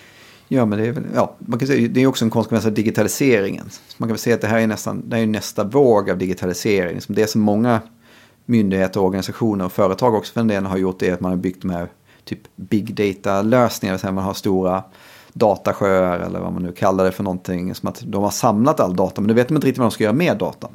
[0.52, 2.72] Ja, men det är, väl, ja, man kan säga, det är också en konsekvens av
[2.72, 3.66] digitaliseringen.
[3.97, 6.18] Man kan väl säga att det här är, nästan, det här är nästa våg av
[6.18, 6.93] digitalisering.
[6.95, 7.82] Liksom det som många
[8.45, 11.62] myndigheter, organisationer och företag också för en del har gjort är att man har byggt
[11.62, 11.88] de här
[12.26, 14.12] typ big data-lösningar.
[14.12, 14.84] Man har stora
[15.34, 17.76] datasjöar eller vad man nu kallar det för någonting.
[17.76, 19.91] Som att de har samlat all data men nu vet de inte riktigt vad de
[19.91, 20.72] ska göra med datan.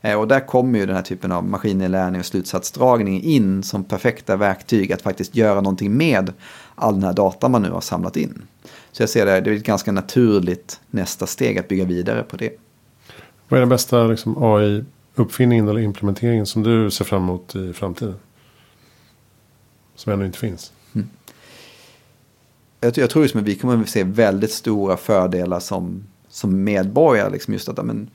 [0.00, 4.36] Eh, och där kommer ju den här typen av maskininlärning och slutsatsdragning in som perfekta
[4.36, 6.32] verktyg att faktiskt göra någonting med
[6.74, 8.42] all den här data man nu har samlat in.
[8.96, 12.36] Så jag ser det, det är ett ganska naturligt nästa steg att bygga vidare på
[12.36, 12.50] det.
[13.48, 18.14] Vad är den bästa liksom, AI-uppfinningen eller implementeringen som du ser fram emot i framtiden?
[19.94, 20.72] Som ännu inte finns.
[20.94, 21.08] Mm.
[22.80, 27.30] Jag, jag tror just att vi kommer att se väldigt stora fördelar som, som medborgare.
[27.30, 28.10] Liksom just att, men,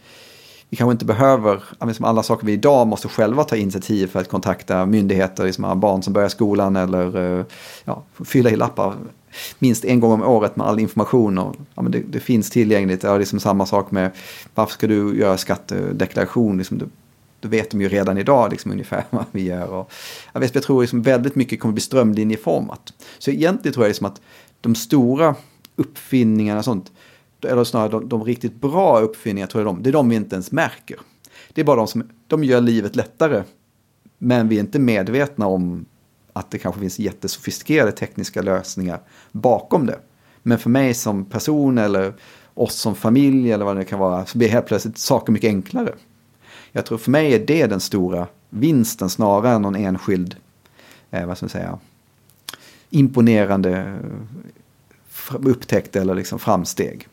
[0.70, 4.30] vi kanske inte behöver, liksom alla saker vi idag måste själva ta initiativ för att
[4.30, 7.46] kontakta myndigheter, liksom barn som börjar skolan eller eh,
[7.84, 8.96] ja, fylla i lappar
[9.60, 11.38] minst en gång om året med all information.
[11.38, 13.04] Och, ja, men det, det finns tillgängligt.
[13.04, 14.12] Ja, det är som samma sak med
[14.56, 16.58] varför ska du göra skattedeklaration?
[16.58, 16.86] Liksom, du,
[17.40, 19.68] då vet de ju redan idag liksom, ungefär vad vi gör.
[19.68, 19.92] Och,
[20.34, 22.94] jag, vet, jag tror liksom väldigt mycket kommer bli strömlinjeformat.
[23.20, 24.22] Så egentligen tror jag liksom att
[24.62, 25.36] de stora
[25.76, 26.92] uppfinningarna och sånt,
[27.42, 30.36] eller snarare de, de riktigt bra uppfinningarna, tror jag de, det är de vi inte
[30.36, 30.98] ens märker.
[31.54, 33.44] Det är bara de som de gör livet lättare.
[34.18, 35.86] Men vi är inte medvetna om
[36.34, 39.00] att det kanske finns jättesofistikerade tekniska lösningar
[39.32, 40.00] bakom det.
[40.44, 42.14] Men för mig som person eller
[42.54, 45.94] oss som familj eller vad det kan vara så blir helt plötsligt saker mycket enklare.
[46.72, 50.36] Jag tror för mig är det den stora vinsten snarare än någon enskild,
[51.12, 51.80] eh, vad ska man säga,
[52.90, 53.78] imponerande
[55.30, 57.08] eh, upptäckt eller liksom framsteg.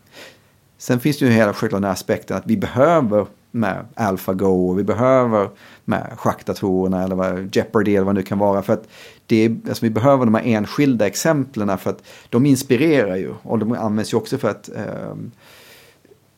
[0.78, 4.84] Sen finns det ju hela självklart den aspekten att vi behöver med AlphaGo och vi
[4.84, 5.50] behöver
[5.89, 8.62] med schackdatorerna eller vad, Jeopardy eller vad det nu kan vara.
[8.62, 8.89] För att
[9.26, 13.59] det är, alltså vi behöver de här enskilda exemplen för att de inspirerar ju och
[13.59, 15.14] de används ju också för att eh,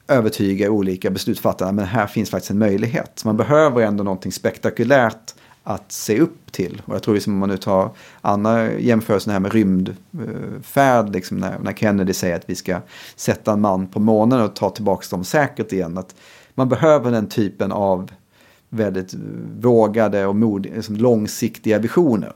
[0.08, 1.72] övertyga olika beslutsfattare.
[1.72, 3.24] Men här finns faktiskt en möjlighet.
[3.24, 5.34] Man behöver ändå någonting spektakulärt
[5.64, 6.82] att se upp till.
[6.86, 7.90] Och jag tror liksom om man nu tar
[8.20, 12.80] andra jämförelser här med rymdfärd, liksom när, när Kennedy säger att vi ska
[13.16, 15.98] sätta en man på månen och ta tillbaka dem säkert igen.
[15.98, 16.14] Att
[16.54, 18.10] man behöver den typen av
[18.70, 19.14] väldigt
[19.60, 22.32] vågade och mod, liksom långsiktiga visioner.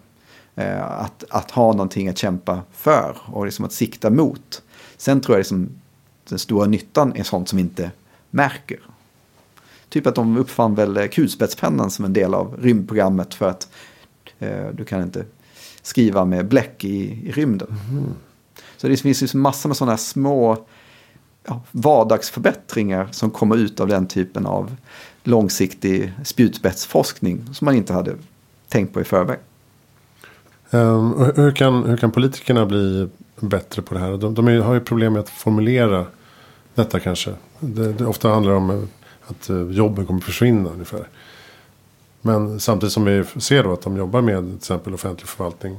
[0.55, 4.63] Eh, att, att ha någonting att kämpa för och liksom att sikta mot.
[4.97, 5.69] Sen tror jag liksom
[6.29, 7.91] den stora nyttan är sånt som inte
[8.31, 8.81] märker.
[9.89, 13.69] Typ att de uppfann väl kulspetspennan som en del av rymdprogrammet för att
[14.39, 15.25] eh, du kan inte
[15.83, 17.69] skriva med bläck i, i rymden.
[17.91, 18.05] Mm.
[18.77, 20.67] Så det finns liksom massor med sådana små
[21.47, 24.77] ja, vardagsförbättringar som kommer ut av den typen av
[25.25, 28.15] långsiktig spjutspetsforskning som man inte hade
[28.69, 29.39] tänkt på i förväg.
[30.71, 33.09] Um, hur, kan, hur kan politikerna bli
[33.41, 34.17] bättre på det här?
[34.17, 36.07] De, de har ju problem med att formulera
[36.75, 37.35] detta kanske.
[37.61, 38.83] Det, det ofta handlar om eh,
[39.27, 41.09] att eh, jobben kommer försvinna ungefär.
[42.21, 45.77] Men samtidigt som vi ser då att de jobbar med till exempel offentlig förvaltning.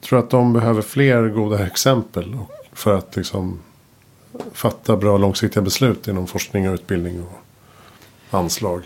[0.00, 2.36] Tror att de behöver fler goda exempel
[2.72, 3.58] för att liksom
[4.52, 7.41] fatta bra långsiktiga beslut inom forskning och utbildning och
[8.34, 8.82] anslag.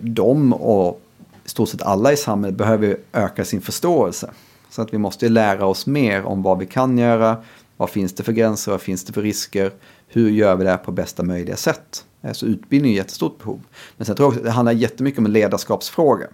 [0.00, 1.00] De och
[1.44, 4.30] i stort sett alla i samhället behöver öka sin förståelse.
[4.70, 7.36] Så att vi måste lära oss mer om vad vi kan göra,
[7.76, 9.72] vad finns det för gränser, vad finns det för risker,
[10.08, 12.04] hur gör vi det här på bästa möjliga sätt.
[12.32, 13.60] Så utbildning är ett jättestort behov.
[13.96, 16.26] Men sen tror jag också att det handlar jättemycket om en ledarskapsfråga.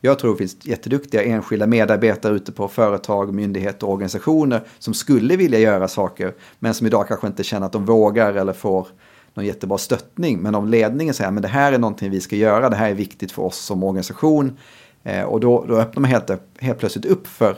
[0.00, 5.36] Jag tror det finns jätteduktiga enskilda medarbetare ute på företag, myndigheter och organisationer som skulle
[5.36, 8.88] vilja göra saker men som idag kanske inte känner att de vågar eller får
[9.36, 10.38] någon jättebra stöttning.
[10.38, 12.94] Men om ledningen säger att det här är någonting vi ska göra, det här är
[12.94, 14.56] viktigt för oss som organisation.
[15.04, 17.56] Eh, och då, då öppnar man helt, helt plötsligt upp för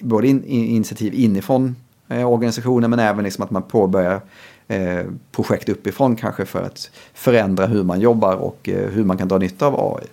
[0.00, 1.76] både in, initiativ inifrån
[2.08, 4.20] eh, organisationen men även liksom att man påbörjar
[4.68, 9.28] eh, projekt uppifrån kanske för att förändra hur man jobbar och eh, hur man kan
[9.28, 10.06] dra nytta av AI.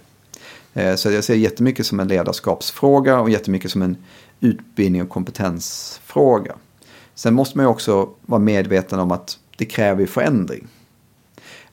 [0.74, 3.97] Eh, så jag ser jättemycket som en ledarskapsfråga och jättemycket som en
[4.39, 6.56] utbildning och kompetensfråga.
[7.16, 10.68] Sen måste man ju också vara medveten om att det kräver förändring.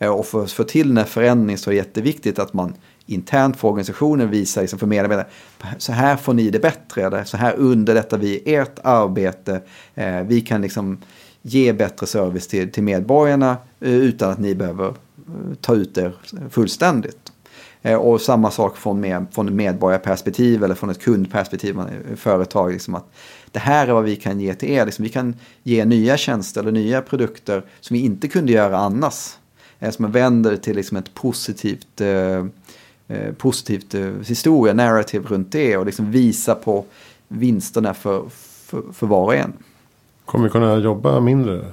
[0.01, 2.75] Eh, och för att få till den här förändringen så är det jätteviktigt att man
[3.07, 5.27] internt för organisationen visar liksom för medarbetare,
[5.79, 9.61] så här får ni det bättre, eller så här underlättar vi ert arbete.
[9.95, 10.99] Eh, vi kan liksom
[11.43, 14.95] ge bättre service till, till medborgarna eh, utan att ni behöver
[15.61, 16.13] ta ut er
[16.51, 17.33] fullständigt.
[17.99, 21.77] Och samma sak från, med, från ett medborgarperspektiv eller från ett kundperspektiv,
[22.17, 22.73] företag.
[22.73, 23.13] Liksom att
[23.51, 24.87] det här är vad vi kan ge till er.
[24.87, 29.37] Liksom, vi kan ge nya tjänster eller nya produkter som vi inte kunde göra annars.
[29.81, 32.47] Eh, som vänder till liksom ett positivt, eh,
[33.09, 36.85] eh, positivt eh, historia, narrativ runt det och liksom visa på
[37.29, 38.29] vinsterna för,
[38.65, 39.53] för, för var och en.
[40.25, 41.65] Kommer vi kunna jobba mindre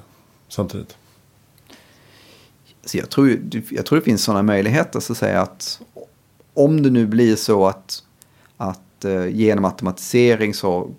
[0.47, 0.97] samtidigt?
[2.85, 3.39] Så jag, tror,
[3.69, 5.81] jag tror det finns sådana möjligheter så att säga att
[6.53, 8.03] om det nu blir så att,
[8.57, 10.89] att eh, genom automatisering så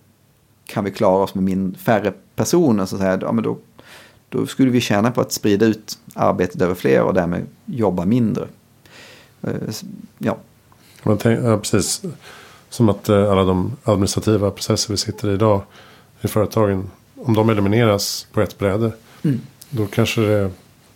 [0.67, 3.59] kan vi klara oss med min, färre personer så att säga, ja, men då,
[4.29, 8.47] då skulle vi tjäna på att sprida ut arbetet över fler och därmed jobba mindre.
[9.43, 9.53] Eh,
[10.19, 10.37] ja.
[11.03, 11.17] Ja,
[11.59, 12.03] precis.
[12.69, 15.63] Som att eh, alla de administrativa processer vi sitter i idag
[16.21, 19.41] i företagen, om de elimineras på ett bräde, mm.
[19.71, 20.51] då kanske det är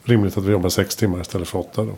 [0.05, 1.85] rimligt att vi jobbar sex timmar istället för åtta.
[1.85, 1.93] Då.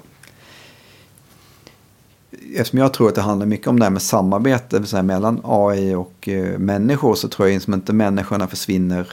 [2.55, 5.95] Eftersom jag tror att det handlar mycket om det här med samarbete här, mellan AI
[5.95, 9.13] och eh, människor så tror jag liksom inte människorna försvinner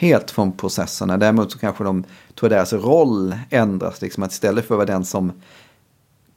[0.00, 1.16] helt från processerna.
[1.16, 4.02] Däremot så kanske de tror deras roll ändras.
[4.02, 5.32] Liksom att istället för att vara den som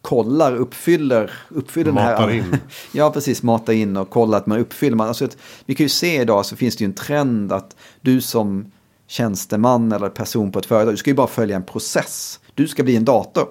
[0.02, 2.54] kollar, uppfyller, uppfyller matar den här.
[2.54, 2.58] in.
[2.92, 4.96] ja, precis, mata in och kolla att man uppfyller.
[4.96, 5.28] Man, alltså,
[5.66, 8.72] vi kan ju se idag så finns det ju en trend att du som
[9.08, 12.40] tjänsteman eller person på ett företag, du ska ju bara följa en process.
[12.54, 13.48] Du ska bli en dator.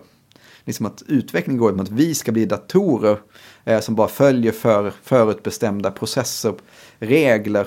[0.65, 3.19] Liksom att utvecklingen går mot att vi ska bli datorer
[3.65, 6.55] eh, som bara följer för, förutbestämda processer,
[6.99, 7.67] regler.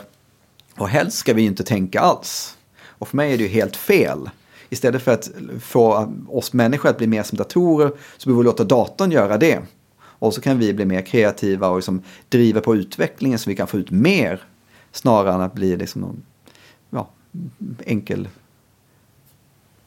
[0.77, 2.57] Och helst ska vi inte tänka alls.
[2.77, 4.29] Och för mig är det ju helt fel.
[4.69, 5.29] Istället för att
[5.61, 9.61] få oss människor att bli mer som datorer så behöver vi låta datorn göra det.
[9.97, 13.67] Och så kan vi bli mer kreativa och liksom driva på utvecklingen så vi kan
[13.67, 14.43] få ut mer.
[14.91, 16.23] Snarare än att bli liksom någon
[16.89, 17.09] ja,
[17.85, 18.27] enkel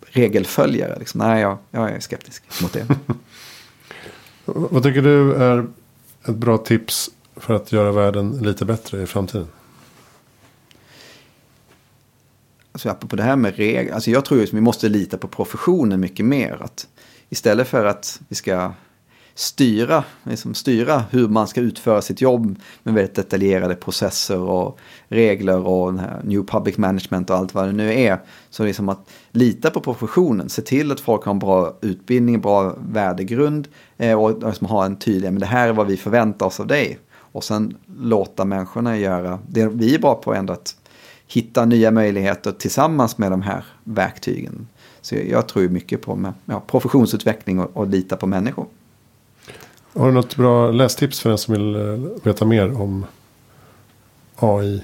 [0.01, 0.99] regelföljare.
[0.99, 1.19] Liksom.
[1.19, 2.87] Nej, jag, jag är skeptisk mot det.
[4.45, 5.67] Vad tycker du är
[6.25, 9.49] ett bra tips för att göra världen lite bättre i framtiden?
[12.79, 13.95] Alltså apropå det här med regler.
[13.95, 16.59] Alltså jag tror att vi måste lita på professionen mycket mer.
[16.63, 16.87] Att
[17.29, 18.73] istället för att vi ska
[19.35, 25.67] styra, liksom styra hur man ska utföra sitt jobb med väldigt detaljerade processer och regler
[25.67, 28.21] och den här New Public Management och allt vad det nu är.
[28.51, 32.77] Så liksom att lita på professionen, se till att folk har en bra utbildning, bra
[32.93, 36.61] värdegrund eh, och liksom ha en tydlig, men det här är vad vi förväntar oss
[36.61, 36.99] av dig.
[37.33, 40.77] Och sen låta människorna göra det vi är bra på ändå att
[41.29, 44.69] hitta nya möjligheter tillsammans med de här verktygen.
[45.01, 48.67] Så jag tror mycket på med, ja, professionsutveckling och, och lita på människor.
[49.93, 53.07] Har du något bra lästips för den som vill eh, veta mer om
[54.37, 54.83] AI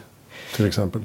[0.56, 1.02] till exempel?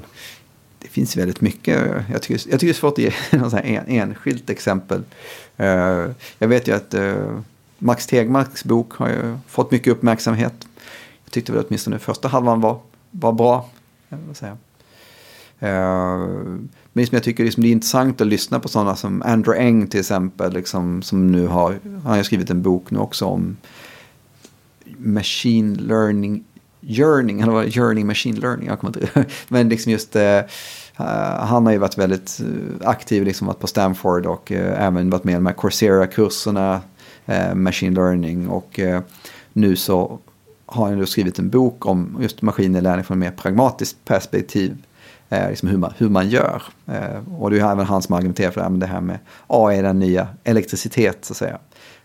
[0.78, 1.78] Det finns väldigt mycket.
[2.12, 5.02] Jag tycker, jag tycker det är svårt att ge något en, enskilt exempel.
[5.60, 7.40] Uh, jag vet ju att uh,
[7.78, 10.68] Max Tegmarks bok har ju fått mycket uppmärksamhet.
[11.24, 12.78] Jag tyckte väl åtminstone första halvan var,
[13.10, 13.68] var bra.
[14.32, 14.56] Säga.
[15.60, 16.18] Eh,
[16.92, 19.86] men som jag tycker liksom det är intressant att lyssna på sådana som Andrew Eng
[19.86, 20.52] till exempel.
[20.52, 23.56] Liksom, som nu har, han har skrivit en bok nu också om
[24.98, 26.44] machine learning
[26.82, 30.40] yearning, eller vad yearning machine learning, jag kommer inte Men liksom just, uh,
[31.38, 32.40] han har ju varit väldigt
[32.84, 36.80] aktiv, liksom varit på Stanford och uh, även varit med i de här Coursera-kurserna,
[37.54, 38.48] machine learning.
[38.48, 38.80] Och
[39.52, 40.18] nu så
[40.66, 44.76] har han då skrivit en bok om just maskininlärning från ett mer pragmatiskt perspektiv
[45.30, 46.62] liksom hur, man, hur man gör.
[47.38, 49.82] och det är även han som argumenterar för det här med, det här med AI,
[49.82, 51.58] den nya elektricitet så att säga.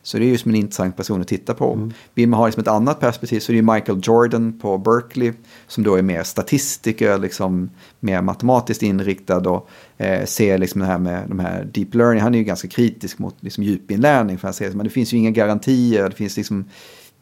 [0.06, 1.74] Så det är ju som en intressant person att titta på.
[1.74, 1.94] Mm.
[2.14, 5.34] Vill man ha liksom ett annat perspektiv så är det ju Michael Jordan på Berkeley
[5.68, 7.70] som då är mer statistiker, liksom
[8.00, 12.22] mer matematiskt inriktad och eh, ser liksom det här med de här deep learning.
[12.22, 15.18] Han är ju ganska kritisk mot liksom djupinlärning för han säger att det finns ju
[15.18, 16.10] inga garantier.
[16.10, 16.66] Det finns liksom,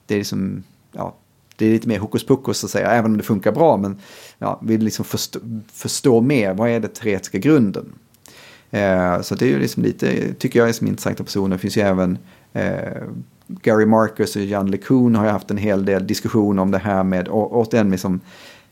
[0.05, 1.15] det är liksom, ja,
[1.55, 3.77] det är lite mer hokus pokus så att säga, även om det funkar bra.
[3.77, 3.97] Men
[4.37, 5.39] ja, vill liksom förstå,
[5.73, 7.93] förstå mer, vad är den teoretiska grunden?
[8.71, 11.55] Eh, så det är ju liksom lite, tycker jag är som intressanta personer.
[11.55, 12.17] Det finns ju även
[12.53, 13.03] Eh,
[13.47, 17.03] Gary Marcus och Jan LeCun har ju haft en hel del diskussion om det här
[17.03, 18.19] med, återigen, liksom,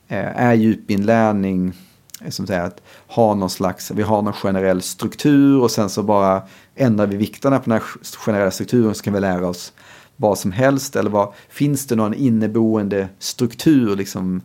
[0.07, 1.73] eh, är djupinlärning
[2.21, 6.03] eh, som säger att ha någon slags, vi har någon generell struktur och sen så
[6.03, 6.41] bara
[6.75, 7.84] ändrar vi vikterna på den här
[8.17, 9.73] generella strukturen så kan vi lära oss
[10.22, 14.41] vad som helst eller vad, finns det någon inneboende struktur liksom,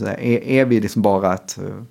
[0.00, 1.82] är, är vi liksom bara ett eh,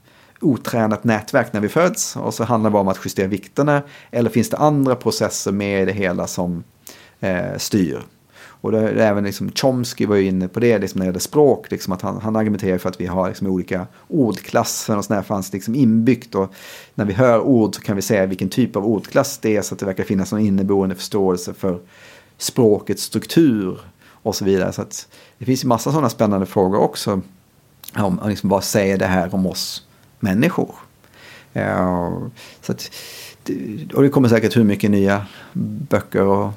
[0.41, 3.81] otränat nätverk när vi föds och så handlar det bara om att justera vikterna.
[4.11, 6.63] Eller finns det andra processer med i det hela som
[7.19, 8.01] eh, styr?
[8.61, 11.19] Och det, det även liksom Chomsky var ju inne på det liksom när det gäller
[11.19, 11.71] språk.
[11.71, 15.53] Liksom att han, han argumenterar för att vi har liksom olika ordklasser och sådär fanns
[15.53, 16.35] liksom inbyggt.
[16.35, 16.53] Och
[16.95, 19.73] när vi hör ord så kan vi säga vilken typ av ordklass det är så
[19.73, 21.79] att det verkar finnas någon inneboende förståelse för
[22.39, 23.79] språkets struktur
[24.23, 24.73] och så vidare.
[24.73, 27.21] Så att det finns ju massa sådana spännande frågor också.
[27.95, 29.83] Om liksom, vad säger det här om oss
[30.19, 30.75] människor?
[31.55, 32.27] Uh,
[32.61, 32.91] så att,
[33.93, 35.25] och det kommer säkert hur mycket nya
[35.89, 36.51] böcker och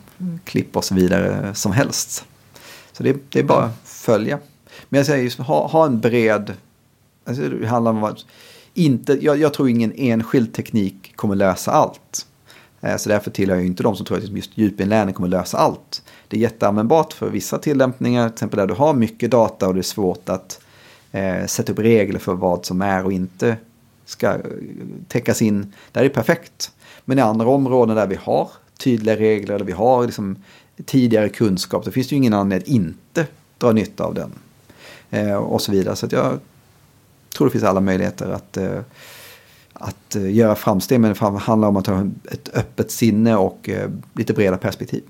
[0.44, 2.24] klipp och så vidare som helst.
[2.92, 4.38] Så det, det är bara att följa.
[4.88, 6.52] Men jag säger just ha, ha en bred...
[7.24, 8.18] Alltså det handlar om att
[8.74, 12.26] inte, jag, jag, tror ingen enskild teknik kommer lösa allt.
[12.82, 16.02] Eh, så därför tillhör jag inte de som tror att just djupinlärning kommer lösa allt.
[16.28, 19.80] Det är jätteanvändbart för vissa tillämpningar, till exempel där du har mycket data och det
[19.80, 20.60] är svårt att
[21.12, 23.56] eh, sätta upp regler för vad som är och inte
[24.04, 24.40] ska eh,
[25.08, 25.72] täckas in.
[25.92, 26.72] Där är det perfekt.
[27.04, 30.36] Men i andra områden där vi har tydliga regler, där vi har liksom
[30.84, 33.26] tidigare kunskap, då finns det ju ingen anledning att inte
[33.58, 34.32] dra nytta av den.
[35.10, 35.96] Eh, och så vidare.
[35.96, 36.38] Så jag
[37.36, 38.80] tror det finns alla möjligheter att, eh,
[39.82, 41.00] att eh, göra framsteg.
[41.00, 45.02] Men det handlar om att ha ett öppet sinne och eh, lite breda perspektiv.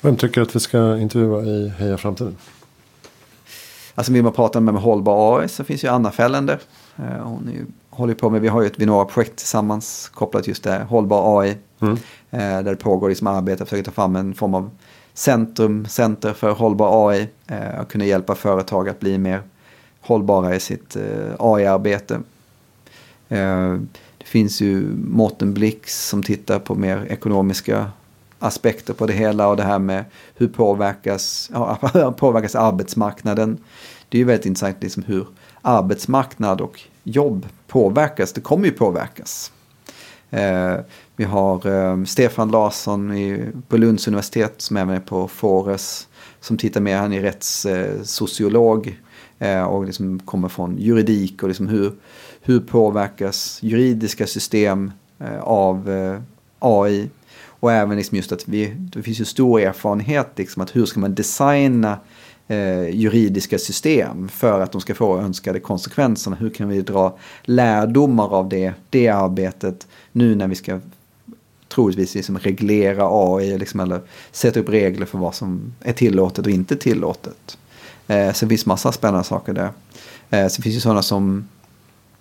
[0.00, 2.36] Vem tycker att vi ska intervjua i Heja Framtiden?
[3.94, 6.60] Alltså vill man prata med, med hållbar AI så finns ju Anna Fällender.
[6.96, 10.62] Eh, hon är ju håller på med, vi har ju ett Vinnova-projekt tillsammans kopplat just
[10.62, 11.56] det, hållbar AI.
[11.80, 11.96] Mm.
[12.30, 14.70] Där det pågår liksom arbete för att försöka ta fram en form av
[15.14, 17.28] centrum, center för hållbar AI.
[17.80, 19.42] Och kunna hjälpa företag att bli mer
[20.00, 20.96] hållbara i sitt
[21.38, 22.20] AI-arbete.
[23.32, 23.78] Eh,
[24.18, 27.90] det finns ju Mårten Blix som tittar på mer ekonomiska
[28.38, 30.04] aspekter på det hela och det här med
[30.34, 31.78] hur påverkas, ja,
[32.18, 33.58] påverkas arbetsmarknaden.
[34.08, 35.26] Det är ju väldigt intressant liksom hur
[35.62, 38.32] arbetsmarknad och jobb påverkas.
[38.32, 39.52] Det kommer ju påverkas.
[40.30, 40.76] Eh,
[41.16, 46.08] vi har eh, Stefan Larsson i, på Lunds universitet som även är på Fores.
[46.40, 48.98] Som tittar mer, han är rättssociolog
[49.38, 51.92] eh, eh, och liksom kommer från juridik och liksom hur,
[52.42, 56.20] hur påverkas juridiska system eh, av eh,
[56.58, 57.10] AI.
[57.44, 61.00] Och även liksom just att vi, det finns ju stor erfarenhet liksom att hur ska
[61.00, 61.98] man designa
[62.48, 66.36] eh, juridiska system för att de ska få önskade konsekvenserna.
[66.36, 70.80] Hur kan vi dra lärdomar av det, det arbetet nu när vi ska
[71.68, 76.52] troligtvis liksom reglera AI liksom, eller sätta upp regler för vad som är tillåtet och
[76.52, 77.58] inte tillåtet.
[78.06, 79.70] Eh, så det finns massa spännande saker där.
[80.30, 81.48] Eh, så det finns ju sådana som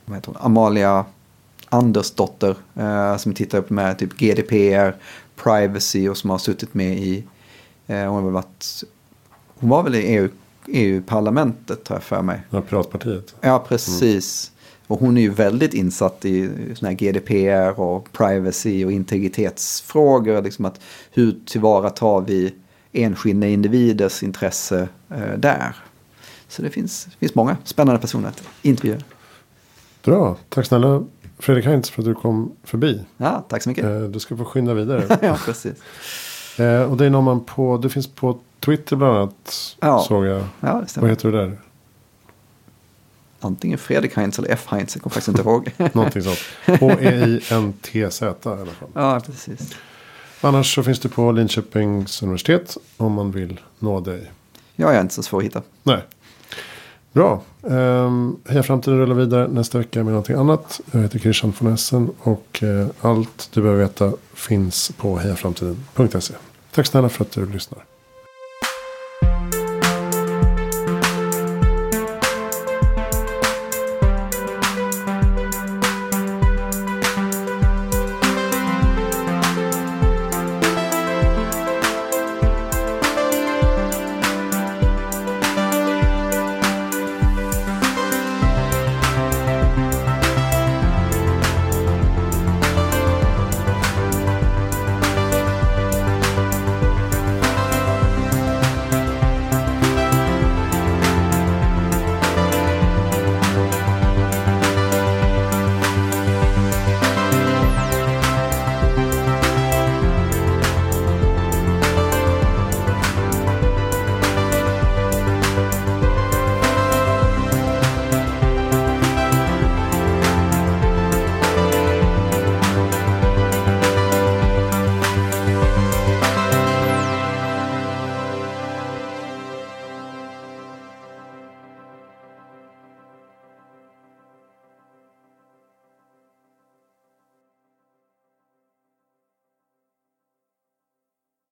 [0.05, 1.05] vad heter hon, Amalia
[1.69, 4.95] Andersdotter eh, som tittar på med typ GDPR,
[5.35, 7.23] privacy och som har suttit med i,
[7.87, 8.83] eh, hon har varit
[9.61, 10.29] hon var väl i EU,
[10.67, 12.41] EU-parlamentet har jag för mig.
[12.49, 13.35] Ja, Piratpartiet.
[13.41, 14.51] Ja, precis.
[14.51, 14.87] Mm.
[14.87, 20.41] Och hon är ju väldigt insatt i såna här GDPR och privacy och integritetsfrågor.
[20.41, 20.79] Liksom att
[21.11, 22.53] hur tillvaratar vi
[22.91, 25.75] enskilda individers intresse eh, där.
[26.47, 28.97] Så det finns, finns många spännande personer att intervjua.
[30.03, 31.03] Bra, tack snälla
[31.39, 33.01] Fredrik Heinz för att du kom förbi.
[33.17, 33.85] Ja, tack så mycket.
[33.85, 35.17] Eh, du ska få skynda vidare.
[35.21, 35.73] ja, precis.
[36.59, 39.75] Eh, och det är någon man på, det finns på Twitter bland annat.
[39.79, 39.99] Ja.
[40.07, 40.43] Såg jag.
[40.59, 41.57] Ja, Vad heter du där?
[43.39, 44.95] Antingen Fredrik Heinz eller F Heinz.
[44.95, 45.71] Jag kommer faktiskt inte ihåg.
[45.93, 46.39] Någonting sånt.
[46.79, 48.89] H-E-I-N-T-Z i alla fall.
[48.93, 49.75] Ja, precis.
[50.41, 54.31] Annars så finns du på Linköpings universitet om man vill nå dig.
[54.75, 55.61] Jag är inte så svår att hitta.
[55.83, 56.03] Nej.
[57.13, 57.41] Bra.
[57.61, 60.81] Um, Heja Framtiden rullar vidare nästa vecka med någonting annat.
[60.91, 66.33] Jag heter Christian von Essen och uh, allt du behöver veta finns på hejaframtiden.se.
[66.71, 67.83] Tack snälla för att du lyssnar.